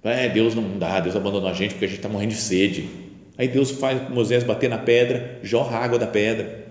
É, 0.04 0.28
Deus 0.28 0.54
não 0.54 0.78
dá, 0.78 1.00
Deus 1.00 1.16
abandonou 1.16 1.50
a 1.50 1.54
gente 1.54 1.72
porque 1.72 1.86
a 1.86 1.88
gente 1.88 2.00
está 2.00 2.10
morrendo 2.10 2.32
de 2.32 2.42
sede. 2.42 2.90
Aí 3.38 3.48
Deus 3.48 3.72
faz 3.72 4.10
Moisés 4.10 4.44
bater 4.44 4.70
na 4.70 4.80
pedra, 4.80 5.40
jorra 5.44 5.78
água 5.78 5.98
da 5.98 6.08
pedra. 6.08 6.66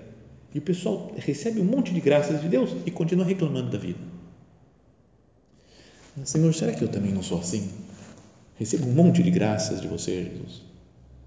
E 0.55 0.59
o 0.59 0.63
pessoal 0.63 1.13
recebe 1.17 1.63
um 1.63 1.65
monte 1.65 1.95
de 1.95 2.01
graças 2.01 2.43
de 2.43 2.49
Deus 2.49 2.77
e 2.85 2.91
continua 2.91 3.25
reclamando 3.25 3.71
da 3.71 3.79
vida. 3.79 4.16
Senhor, 6.25 6.55
será 6.55 6.73
que 6.73 6.83
eu 6.83 6.89
também 6.89 7.13
não 7.13 7.23
sou 7.23 7.39
assim? 7.39 7.69
Recebo 8.59 8.89
um 8.89 8.93
monte 8.93 9.23
de 9.23 9.31
graças 9.31 9.81
de 9.81 9.89
você, 9.89 10.25
Jesus. 10.25 10.63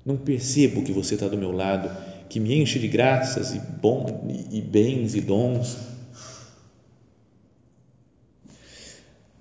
Não 0.06 0.18
percebo 0.18 0.82
que 0.84 0.92
você 0.92 1.14
está 1.14 1.28
do 1.28 1.38
meu 1.38 1.52
lado, 1.52 1.90
que 2.28 2.40
me 2.40 2.60
enche 2.60 2.80
de 2.80 2.88
graças 2.88 3.54
e, 3.54 3.60
bom, 3.60 4.28
e 4.52 4.62
bens 4.62 5.14
e 5.16 5.22
dons. 5.22 5.78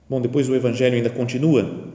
Bom, 0.08 0.20
depois 0.20 0.48
o 0.48 0.54
Evangelho 0.54 0.96
ainda 0.96 1.10
continua 1.10 1.92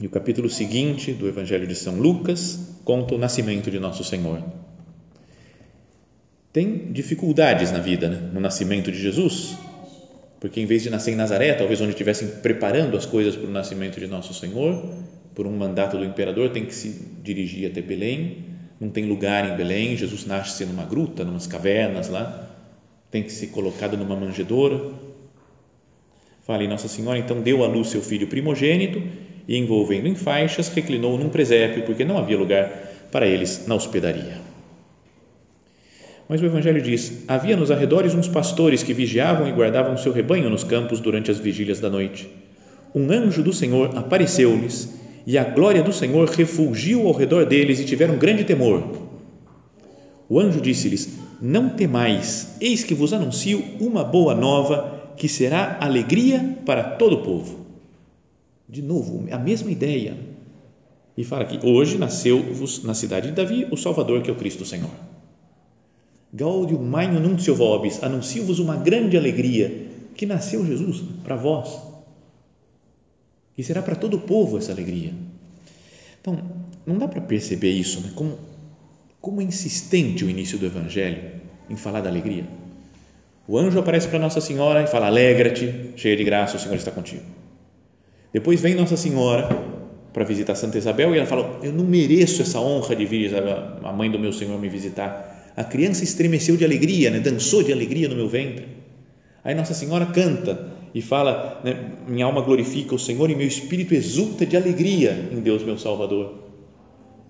e 0.00 0.06
o 0.06 0.10
capítulo 0.10 0.48
seguinte 0.48 1.12
do 1.12 1.28
Evangelho 1.28 1.66
de 1.66 1.74
São 1.74 1.96
Lucas 1.96 2.58
conta 2.84 3.14
o 3.14 3.18
nascimento 3.18 3.70
de 3.70 3.78
Nosso 3.78 4.02
Senhor. 4.02 4.42
Tem 6.52 6.90
dificuldades 6.90 7.70
na 7.70 7.78
vida, 7.78 8.08
né? 8.08 8.30
no 8.32 8.40
nascimento 8.40 8.90
de 8.90 9.00
Jesus, 9.00 9.56
porque 10.40 10.60
em 10.60 10.66
vez 10.66 10.82
de 10.82 10.90
nascer 10.90 11.12
em 11.12 11.16
Nazaré, 11.16 11.52
talvez 11.52 11.80
onde 11.80 11.90
estivessem 11.90 12.26
preparando 12.42 12.96
as 12.96 13.06
coisas 13.06 13.36
para 13.36 13.46
o 13.46 13.52
nascimento 13.52 14.00
de 14.00 14.06
Nosso 14.06 14.34
Senhor, 14.34 14.82
por 15.34 15.46
um 15.46 15.56
mandato 15.56 15.96
do 15.96 16.04
imperador, 16.04 16.50
tem 16.50 16.64
que 16.64 16.74
se 16.74 16.88
dirigir 17.22 17.70
até 17.70 17.80
Belém 17.80 18.50
não 18.80 18.88
tem 18.88 19.04
lugar 19.04 19.46
em 19.46 19.56
Belém, 19.56 19.94
Jesus 19.94 20.24
nasce 20.24 20.64
numa 20.64 20.86
gruta, 20.86 21.22
numas 21.22 21.46
cavernas 21.46 22.08
lá, 22.08 22.48
tem 23.10 23.22
que 23.22 23.30
ser 23.30 23.48
colocado 23.48 23.94
numa 23.94 24.16
manjedoura. 24.16 24.80
Fala, 26.46 26.64
e 26.64 26.68
Nossa 26.68 26.88
Senhora 26.88 27.18
então 27.18 27.42
deu 27.42 27.62
à 27.62 27.66
luz 27.66 27.88
seu 27.88 28.00
filho 28.00 28.26
primogênito 28.26 29.02
e, 29.46 29.58
envolvendo 29.58 30.08
em 30.08 30.14
faixas, 30.14 30.68
reclinou 30.70 31.18
num 31.18 31.28
presépio, 31.28 31.82
porque 31.82 32.06
não 32.06 32.16
havia 32.16 32.38
lugar 32.38 32.68
para 33.12 33.26
eles 33.26 33.66
na 33.66 33.74
hospedaria. 33.74 34.49
Mas 36.30 36.40
o 36.40 36.46
Evangelho 36.46 36.80
diz: 36.80 37.24
havia 37.26 37.56
nos 37.56 37.72
arredores 37.72 38.14
uns 38.14 38.28
pastores 38.28 38.84
que 38.84 38.94
vigiavam 38.94 39.48
e 39.48 39.52
guardavam 39.52 39.96
seu 39.96 40.12
rebanho 40.12 40.48
nos 40.48 40.62
campos 40.62 41.00
durante 41.00 41.28
as 41.28 41.40
vigílias 41.40 41.80
da 41.80 41.90
noite. 41.90 42.30
Um 42.94 43.10
anjo 43.10 43.42
do 43.42 43.52
Senhor 43.52 43.98
apareceu-lhes 43.98 44.94
e 45.26 45.36
a 45.36 45.42
glória 45.42 45.82
do 45.82 45.92
Senhor 45.92 46.28
refulgiu 46.28 47.08
ao 47.08 47.14
redor 47.14 47.46
deles 47.46 47.80
e 47.80 47.84
tiveram 47.84 48.16
grande 48.16 48.44
temor. 48.44 49.08
O 50.28 50.38
anjo 50.38 50.60
disse-lhes: 50.60 51.18
Não 51.42 51.70
temais, 51.70 52.54
eis 52.60 52.84
que 52.84 52.94
vos 52.94 53.12
anuncio 53.12 53.64
uma 53.80 54.04
boa 54.04 54.32
nova 54.32 55.10
que 55.16 55.26
será 55.26 55.78
alegria 55.80 56.58
para 56.64 56.84
todo 56.84 57.14
o 57.16 57.22
povo. 57.22 57.66
De 58.68 58.82
novo, 58.82 59.26
a 59.32 59.38
mesma 59.38 59.72
ideia. 59.72 60.16
E 61.16 61.24
fala 61.24 61.44
que 61.44 61.58
hoje 61.66 61.98
nasceu-vos 61.98 62.84
na 62.84 62.94
cidade 62.94 63.30
de 63.30 63.34
Davi 63.34 63.66
o 63.68 63.76
Salvador, 63.76 64.22
que 64.22 64.30
é 64.30 64.32
o 64.32 64.36
Cristo 64.36 64.64
Senhor. 64.64 65.09
Gaudium 66.32 66.82
magnum 66.82 67.20
nuncio 67.20 67.54
vobis, 67.54 68.02
anuncio-vos 68.02 68.58
uma 68.58 68.76
grande 68.76 69.16
alegria, 69.16 69.88
que 70.14 70.26
nasceu 70.26 70.64
Jesus 70.64 71.02
para 71.24 71.36
vós 71.36 71.90
e 73.56 73.62
será 73.62 73.82
para 73.82 73.94
todo 73.94 74.14
o 74.14 74.20
povo 74.20 74.56
essa 74.56 74.72
alegria. 74.72 75.12
Então, 76.20 76.38
não 76.86 76.96
dá 76.96 77.06
para 77.06 77.20
perceber 77.20 77.70
isso, 77.70 78.00
né? 78.00 78.10
como, 78.14 78.38
como 79.20 79.40
é 79.40 79.44
insistente 79.44 80.24
o 80.24 80.30
início 80.30 80.58
do 80.58 80.66
Evangelho 80.66 81.40
em 81.68 81.76
falar 81.76 82.00
da 82.00 82.08
alegria. 82.08 82.46
O 83.46 83.58
anjo 83.58 83.78
aparece 83.78 84.08
para 84.08 84.18
Nossa 84.18 84.40
Senhora 84.40 84.82
e 84.82 84.86
fala: 84.86 85.06
Alegra-te, 85.06 85.92
cheia 85.96 86.16
de 86.16 86.24
graça, 86.24 86.56
o 86.56 86.60
Senhor 86.60 86.76
está 86.76 86.90
contigo. 86.90 87.22
Depois 88.32 88.60
vem 88.60 88.74
Nossa 88.74 88.96
Senhora 88.96 89.48
para 90.12 90.24
visitar 90.24 90.54
Santa 90.54 90.78
Isabel 90.78 91.14
e 91.14 91.18
ela 91.18 91.26
fala: 91.26 91.60
Eu 91.62 91.72
não 91.72 91.84
mereço 91.84 92.42
essa 92.42 92.60
honra 92.60 92.96
de 92.96 93.04
vir 93.04 93.32
a 93.34 93.92
mãe 93.92 94.10
do 94.10 94.18
meu 94.18 94.32
Senhor 94.32 94.58
me 94.58 94.68
visitar. 94.68 95.29
A 95.56 95.64
criança 95.64 96.04
estremeceu 96.04 96.56
de 96.56 96.64
alegria, 96.64 97.10
né? 97.10 97.20
dançou 97.20 97.62
de 97.62 97.72
alegria 97.72 98.08
no 98.08 98.16
meu 98.16 98.28
ventre. 98.28 98.68
Aí 99.42 99.54
Nossa 99.54 99.74
Senhora 99.74 100.06
canta 100.06 100.68
e 100.94 101.00
fala: 101.00 101.60
né, 101.64 101.92
Minha 102.06 102.26
alma 102.26 102.40
glorifica 102.42 102.94
o 102.94 102.98
Senhor 102.98 103.30
e 103.30 103.34
meu 103.34 103.46
espírito 103.46 103.94
exulta 103.94 104.44
de 104.44 104.56
alegria 104.56 105.28
em 105.32 105.40
Deus, 105.40 105.62
meu 105.62 105.78
Salvador. 105.78 106.34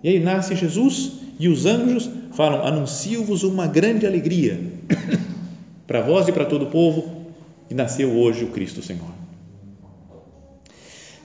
E 0.03 0.09
aí 0.09 0.19
nasce 0.19 0.57
Jesus 0.57 1.13
e 1.39 1.49
os 1.49 1.67
anjos 1.67 2.11
falam: 2.33 2.65
Anuncio-vos 2.65 3.43
uma 3.43 3.67
grande 3.67 4.07
alegria 4.07 4.61
para 5.87 6.03
vós 6.03 6.29
e 6.29 6.33
para 6.33 6.45
todo 6.45 6.67
o 6.67 6.71
povo, 6.71 7.27
que 7.69 7.75
nasceu 7.75 8.11
hoje 8.13 8.45
o 8.45 8.49
Cristo 8.49 8.83
Senhor. 8.83 9.11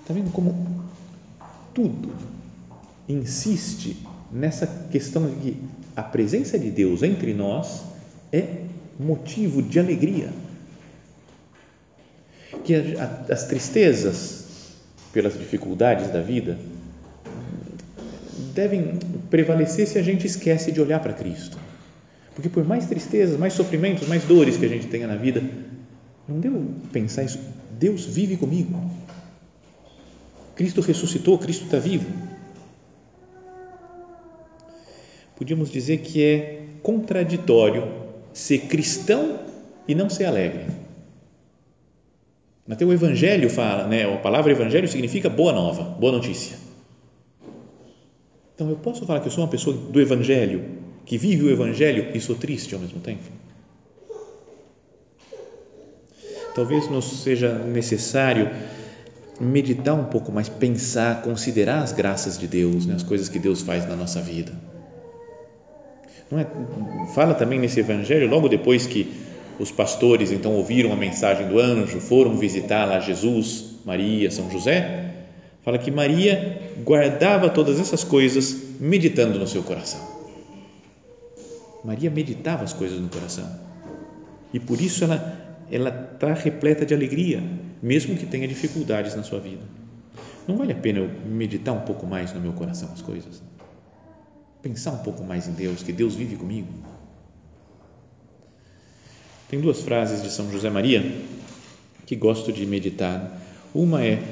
Está 0.01 0.13
vendo 0.13 0.31
como 0.31 0.85
tudo 1.73 2.11
insiste 3.09 3.97
nessa 4.31 4.67
questão 4.91 5.27
de 5.27 5.35
que 5.35 5.57
a 5.95 6.03
presença 6.03 6.59
de 6.59 6.69
Deus 6.69 7.03
entre 7.03 7.33
nós 7.33 7.83
é 8.31 8.45
motivo 8.99 9.61
de 9.61 9.79
alegria 9.79 10.29
que 12.63 12.73
as 13.29 13.43
tristezas 13.43 14.73
pelas 15.13 15.37
dificuldades 15.37 16.09
da 16.11 16.21
vida 16.21 16.57
devem 18.53 18.97
prevalecer 19.29 19.87
se 19.87 19.97
a 19.97 20.01
gente 20.01 20.25
esquece 20.25 20.71
de 20.71 20.81
olhar 20.81 20.99
para 20.99 21.13
Cristo. 21.13 21.57
Porque 22.33 22.49
por 22.49 22.65
mais 22.65 22.85
tristezas, 22.85 23.37
mais 23.39 23.53
sofrimentos, 23.53 24.07
mais 24.07 24.23
dores 24.23 24.57
que 24.57 24.65
a 24.65 24.69
gente 24.69 24.87
tenha 24.87 25.07
na 25.07 25.15
vida, 25.15 25.41
não 26.27 26.39
devo 26.39 26.65
pensar 26.91 27.23
isso. 27.23 27.39
Deus 27.79 28.05
vive 28.05 28.35
comigo. 28.35 28.77
Cristo 30.55 30.81
ressuscitou, 30.81 31.37
Cristo 31.37 31.65
está 31.65 31.77
vivo. 31.77 32.05
Podíamos 35.35 35.69
dizer 35.69 35.97
que 35.99 36.23
é 36.23 36.63
contraditório 36.81 37.91
ser 38.33 38.59
cristão 38.59 39.39
e 39.87 39.95
não 39.95 40.09
ser 40.09 40.25
alegre. 40.25 40.65
Até 42.69 42.83
o 42.83 42.91
Evangelho 42.91 43.49
fala, 43.49 43.87
né? 43.87 44.11
a 44.11 44.17
palavra 44.17 44.51
Evangelho 44.51 44.87
significa 44.87 45.29
boa 45.29 45.53
nova, 45.53 45.83
boa 45.83 46.11
notícia. 46.11 46.57
Então 48.55 48.69
eu 48.69 48.75
posso 48.77 49.05
falar 49.05 49.19
que 49.19 49.27
eu 49.27 49.31
sou 49.31 49.43
uma 49.43 49.49
pessoa 49.49 49.75
do 49.75 50.01
Evangelho, 50.01 50.63
que 51.05 51.17
vive 51.17 51.43
o 51.43 51.51
Evangelho 51.51 52.15
e 52.15 52.19
sou 52.19 52.35
triste 52.35 52.73
ao 52.73 52.81
mesmo 52.81 52.99
tempo? 52.99 53.23
Talvez 56.55 56.89
nos 56.89 57.05
seja 57.21 57.53
necessário 57.59 58.49
meditar 59.39 59.93
um 59.93 60.05
pouco 60.05 60.31
mais, 60.31 60.47
pensar, 60.47 61.21
considerar 61.21 61.83
as 61.83 61.91
graças 61.91 62.37
de 62.37 62.47
Deus, 62.47 62.85
né? 62.85 62.95
as 62.95 63.03
coisas 63.03 63.27
que 63.29 63.37
Deus 63.37 63.61
faz 63.61 63.87
na 63.87 63.95
nossa 63.95 64.21
vida. 64.21 64.53
É? 66.31 67.13
Fala 67.13 67.33
também 67.33 67.59
nesse 67.59 67.79
Evangelho, 67.79 68.29
logo 68.29 68.47
depois 68.47 68.87
que 68.87 69.13
os 69.59 69.71
pastores 69.71 70.31
então 70.31 70.53
ouviram 70.53 70.91
a 70.91 70.95
mensagem 70.95 71.47
do 71.47 71.59
anjo, 71.59 71.99
foram 71.99 72.35
visitar 72.35 72.85
lá 72.85 72.99
Jesus, 72.99 73.75
Maria, 73.85 74.29
São 74.31 74.49
José. 74.49 75.11
Fala 75.63 75.77
que 75.77 75.89
Maria 75.89 76.61
guardava 76.83 77.49
todas 77.49 77.79
essas 77.79 78.03
coisas 78.03 78.75
meditando 78.79 79.39
no 79.39 79.47
seu 79.47 79.63
coração. 79.63 79.99
Maria 81.83 82.09
meditava 82.09 82.63
as 82.63 82.73
coisas 82.73 82.99
no 82.99 83.07
coração. 83.07 83.47
E 84.53 84.59
por 84.59 84.81
isso 84.81 85.03
ela 85.03 85.45
ela 85.71 86.11
está 86.13 86.33
repleta 86.33 86.85
de 86.85 86.93
alegria, 86.93 87.41
mesmo 87.81 88.15
que 88.15 88.25
tenha 88.25 88.47
dificuldades 88.47 89.15
na 89.15 89.23
sua 89.23 89.39
vida. 89.39 89.63
Não 90.47 90.57
vale 90.57 90.73
a 90.73 90.75
pena 90.75 90.99
eu 90.99 91.09
meditar 91.27 91.73
um 91.73 91.81
pouco 91.81 92.05
mais 92.05 92.31
no 92.33 92.39
meu 92.39 92.53
coração 92.53 92.89
as 92.93 93.01
coisas? 93.01 93.41
Pensar 94.65 94.93
um 94.93 94.97
pouco 94.97 95.23
mais 95.23 95.47
em 95.47 95.51
Deus, 95.51 95.83
que 95.83 95.93
Deus 95.93 96.15
vive 96.15 96.35
comigo? 96.37 96.67
Tem 99.47 99.61
duas 99.61 99.83
frases 99.83 100.23
de 100.23 100.31
São 100.31 100.51
José 100.51 100.71
Maria 100.71 101.21
que 102.03 102.15
gosto 102.15 102.51
de 102.51 102.65
meditar. 102.65 103.39
Uma 103.75 104.03
é: 104.03 104.23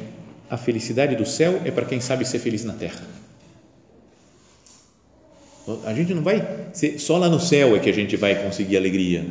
a 0.49 0.57
felicidade 0.57 1.15
do 1.15 1.23
céu 1.23 1.61
é 1.63 1.69
para 1.69 1.85
quem 1.85 2.01
sabe 2.01 2.25
ser 2.25 2.39
feliz 2.39 2.63
na 2.63 2.73
terra. 2.73 3.05
A 5.85 5.93
gente 5.93 6.15
não 6.15 6.23
vai 6.23 6.71
ser, 6.73 6.97
só 6.97 7.19
lá 7.19 7.29
no 7.29 7.39
céu 7.39 7.75
é 7.75 7.79
que 7.79 7.91
a 7.91 7.93
gente 7.93 8.17
vai 8.17 8.43
conseguir 8.43 8.75
alegria. 8.75 9.23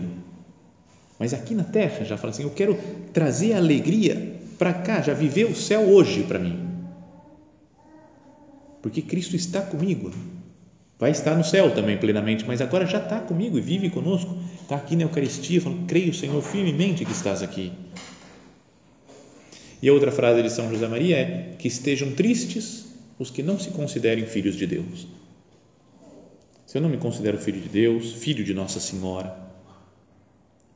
Mas 1.18 1.34
aqui 1.34 1.52
na 1.52 1.64
terra 1.64 2.04
já 2.04 2.16
fala 2.16 2.30
assim: 2.30 2.44
eu 2.44 2.50
quero 2.50 2.78
trazer 3.12 3.54
alegria 3.54 4.36
para 4.56 4.72
cá, 4.72 5.02
já 5.02 5.14
viver 5.14 5.46
o 5.46 5.56
céu 5.56 5.80
hoje 5.80 6.22
para 6.22 6.38
mim. 6.38 6.64
Porque 8.80 9.02
Cristo 9.02 9.34
está 9.34 9.62
comigo 9.62 10.12
vai 11.02 11.10
estar 11.10 11.34
no 11.34 11.42
céu 11.42 11.74
também 11.74 11.96
plenamente, 11.96 12.44
mas 12.46 12.60
agora 12.60 12.86
já 12.86 12.98
está 12.98 13.18
comigo 13.18 13.58
e 13.58 13.60
vive 13.60 13.90
conosco, 13.90 14.38
está 14.60 14.76
aqui 14.76 14.94
na 14.94 15.02
Eucaristia, 15.02 15.60
falando, 15.60 15.84
creio, 15.84 16.14
Senhor, 16.14 16.40
firmemente 16.40 17.04
que 17.04 17.10
estás 17.10 17.42
aqui. 17.42 17.72
E 19.82 19.90
outra 19.90 20.12
frase 20.12 20.40
de 20.44 20.48
São 20.48 20.70
José 20.70 20.86
Maria 20.86 21.16
é: 21.16 21.56
que 21.58 21.66
estejam 21.66 22.12
tristes 22.12 22.86
os 23.18 23.30
que 23.30 23.42
não 23.42 23.58
se 23.58 23.70
considerem 23.70 24.26
filhos 24.26 24.54
de 24.54 24.64
Deus. 24.64 25.08
Se 26.66 26.78
eu 26.78 26.82
não 26.82 26.88
me 26.88 26.98
considero 26.98 27.36
filho 27.36 27.60
de 27.60 27.68
Deus, 27.68 28.12
filho 28.12 28.44
de 28.44 28.54
Nossa 28.54 28.78
Senhora, 28.78 29.36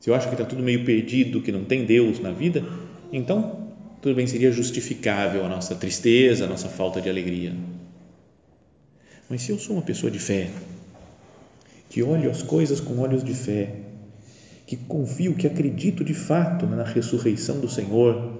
se 0.01 0.09
eu 0.09 0.13
acho 0.13 0.27
que 0.27 0.33
está 0.33 0.43
tudo 0.43 0.61
meio 0.61 0.83
perdido, 0.83 1.41
que 1.41 1.53
não 1.53 1.63
tem 1.63 1.85
Deus 1.85 2.19
na 2.19 2.31
vida, 2.31 2.65
então 3.13 3.69
tudo 4.01 4.13
bem, 4.13 4.27
seria 4.27 4.51
justificável 4.51 5.45
a 5.45 5.47
nossa 5.47 5.73
tristeza, 5.73 6.43
a 6.43 6.49
nossa 6.49 6.67
falta 6.67 6.99
de 6.99 7.09
alegria. 7.09 7.55
Mas 9.29 9.41
se 9.41 9.51
eu 9.51 9.59
sou 9.59 9.75
uma 9.75 9.81
pessoa 9.81 10.09
de 10.09 10.19
fé, 10.19 10.49
que 11.89 12.01
olho 12.01 12.29
as 12.29 12.41
coisas 12.41 12.79
com 12.79 12.99
olhos 12.99 13.23
de 13.23 13.33
fé, 13.33 13.75
que 14.65 14.75
confio, 14.75 15.33
que 15.33 15.47
acredito 15.47 16.03
de 16.03 16.13
fato 16.13 16.65
na 16.65 16.83
ressurreição 16.83 17.59
do 17.59 17.69
Senhor, 17.69 18.33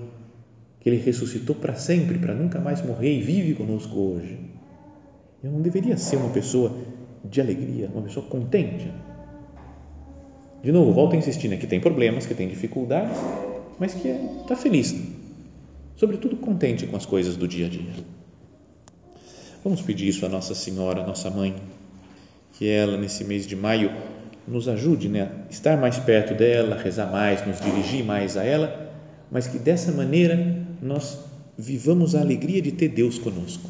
que 0.79 0.89
Ele 0.89 0.97
ressuscitou 0.97 1.55
para 1.55 1.75
sempre, 1.75 2.17
para 2.17 2.33
nunca 2.33 2.59
mais 2.59 2.81
morrer 2.81 3.17
e 3.17 3.21
vive 3.21 3.53
conosco 3.53 3.97
hoje, 3.97 4.37
eu 5.43 5.51
não 5.51 5.61
deveria 5.61 5.97
ser 5.97 6.17
uma 6.17 6.29
pessoa 6.29 6.75
de 7.23 7.41
alegria, 7.41 7.89
uma 7.93 8.03
pessoa 8.03 8.25
contente. 8.25 8.91
De 10.63 10.71
novo, 10.71 10.91
volto 10.91 11.13
a 11.13 11.17
insistir, 11.17 11.47
né, 11.47 11.57
que 11.57 11.67
tem 11.67 11.79
problemas, 11.79 12.25
que 12.25 12.33
tem 12.33 12.47
dificuldades, 12.47 13.17
mas 13.79 13.93
que 13.93 14.07
está 14.41 14.55
feliz, 14.55 14.95
sobretudo 15.95 16.35
contente 16.37 16.87
com 16.87 16.95
as 16.95 17.05
coisas 17.05 17.37
do 17.37 17.47
dia 17.47 17.67
a 17.67 17.69
dia. 17.69 18.16
Vamos 19.63 19.81
pedir 19.81 20.07
isso 20.07 20.25
a 20.25 20.29
Nossa 20.29 20.53
Senhora, 20.53 21.05
nossa 21.05 21.29
mãe, 21.29 21.55
que 22.53 22.67
ela, 22.69 22.97
nesse 22.97 23.23
mês 23.23 23.45
de 23.45 23.55
maio, 23.55 23.91
nos 24.47 24.67
ajude 24.67 25.09
né, 25.09 25.23
a 25.23 25.51
estar 25.51 25.77
mais 25.77 25.97
perto 25.99 26.33
dela, 26.33 26.77
rezar 26.77 27.11
mais, 27.11 27.45
nos 27.45 27.59
dirigir 27.59 28.03
mais 28.03 28.37
a 28.37 28.43
ela, 28.43 28.93
mas 29.29 29.47
que 29.47 29.59
dessa 29.59 29.91
maneira 29.91 30.65
nós 30.81 31.19
vivamos 31.57 32.15
a 32.15 32.21
alegria 32.21 32.61
de 32.61 32.71
ter 32.71 32.87
Deus 32.89 33.17
conosco. 33.17 33.69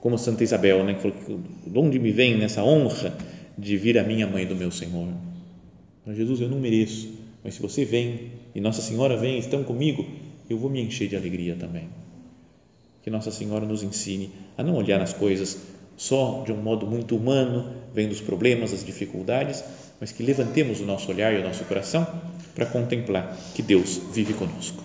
Como 0.00 0.18
Santa 0.18 0.44
Isabel, 0.44 0.84
né, 0.84 0.94
que 0.94 1.02
falou, 1.02 1.40
de 1.66 1.78
onde 1.78 1.98
me 1.98 2.10
vem 2.10 2.36
nessa 2.36 2.62
honra 2.62 3.14
de 3.56 3.76
vir 3.76 3.96
a 3.98 4.02
minha 4.02 4.26
mãe 4.26 4.46
do 4.46 4.54
meu 4.54 4.70
Senhor? 4.70 5.08
Mas 6.04 6.16
Jesus, 6.16 6.40
eu 6.40 6.48
não 6.48 6.60
mereço, 6.60 7.08
mas 7.42 7.54
se 7.54 7.62
você 7.62 7.84
vem 7.84 8.32
e 8.54 8.60
Nossa 8.60 8.82
Senhora 8.82 9.16
vem, 9.16 9.38
estão 9.38 9.64
comigo, 9.64 10.04
eu 10.50 10.58
vou 10.58 10.68
me 10.68 10.82
encher 10.82 11.08
de 11.08 11.16
alegria 11.16 11.56
também. 11.56 11.88
Que 13.04 13.10
Nossa 13.10 13.30
Senhora 13.30 13.66
nos 13.66 13.82
ensine 13.82 14.32
a 14.56 14.62
não 14.62 14.76
olhar 14.76 14.98
as 15.02 15.12
coisas 15.12 15.58
só 15.94 16.42
de 16.44 16.50
um 16.52 16.56
modo 16.56 16.86
muito 16.86 17.14
humano, 17.14 17.70
vendo 17.92 18.12
os 18.12 18.20
problemas, 18.22 18.72
as 18.72 18.82
dificuldades, 18.82 19.62
mas 20.00 20.10
que 20.10 20.22
levantemos 20.22 20.80
o 20.80 20.86
nosso 20.86 21.10
olhar 21.10 21.34
e 21.34 21.36
o 21.36 21.44
nosso 21.44 21.64
coração 21.66 22.06
para 22.54 22.64
contemplar 22.64 23.36
que 23.54 23.60
Deus 23.60 24.00
vive 24.10 24.32
conosco. 24.32 24.82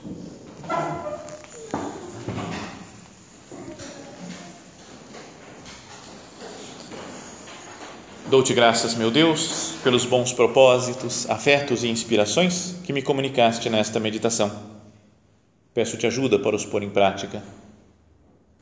Dou-te 8.29 8.53
graças, 8.53 8.95
meu 8.95 9.09
Deus, 9.09 9.75
pelos 9.81 10.03
bons 10.05 10.33
propósitos, 10.33 11.27
afetos 11.29 11.85
e 11.85 11.87
inspirações 11.87 12.75
que 12.83 12.91
me 12.91 13.01
comunicaste 13.01 13.69
nesta 13.69 13.97
meditação. 13.97 14.51
Peço-te 15.73 16.05
ajuda 16.05 16.37
para 16.37 16.55
os 16.55 16.65
pôr 16.65 16.83
em 16.83 16.89
prática. 16.89 17.41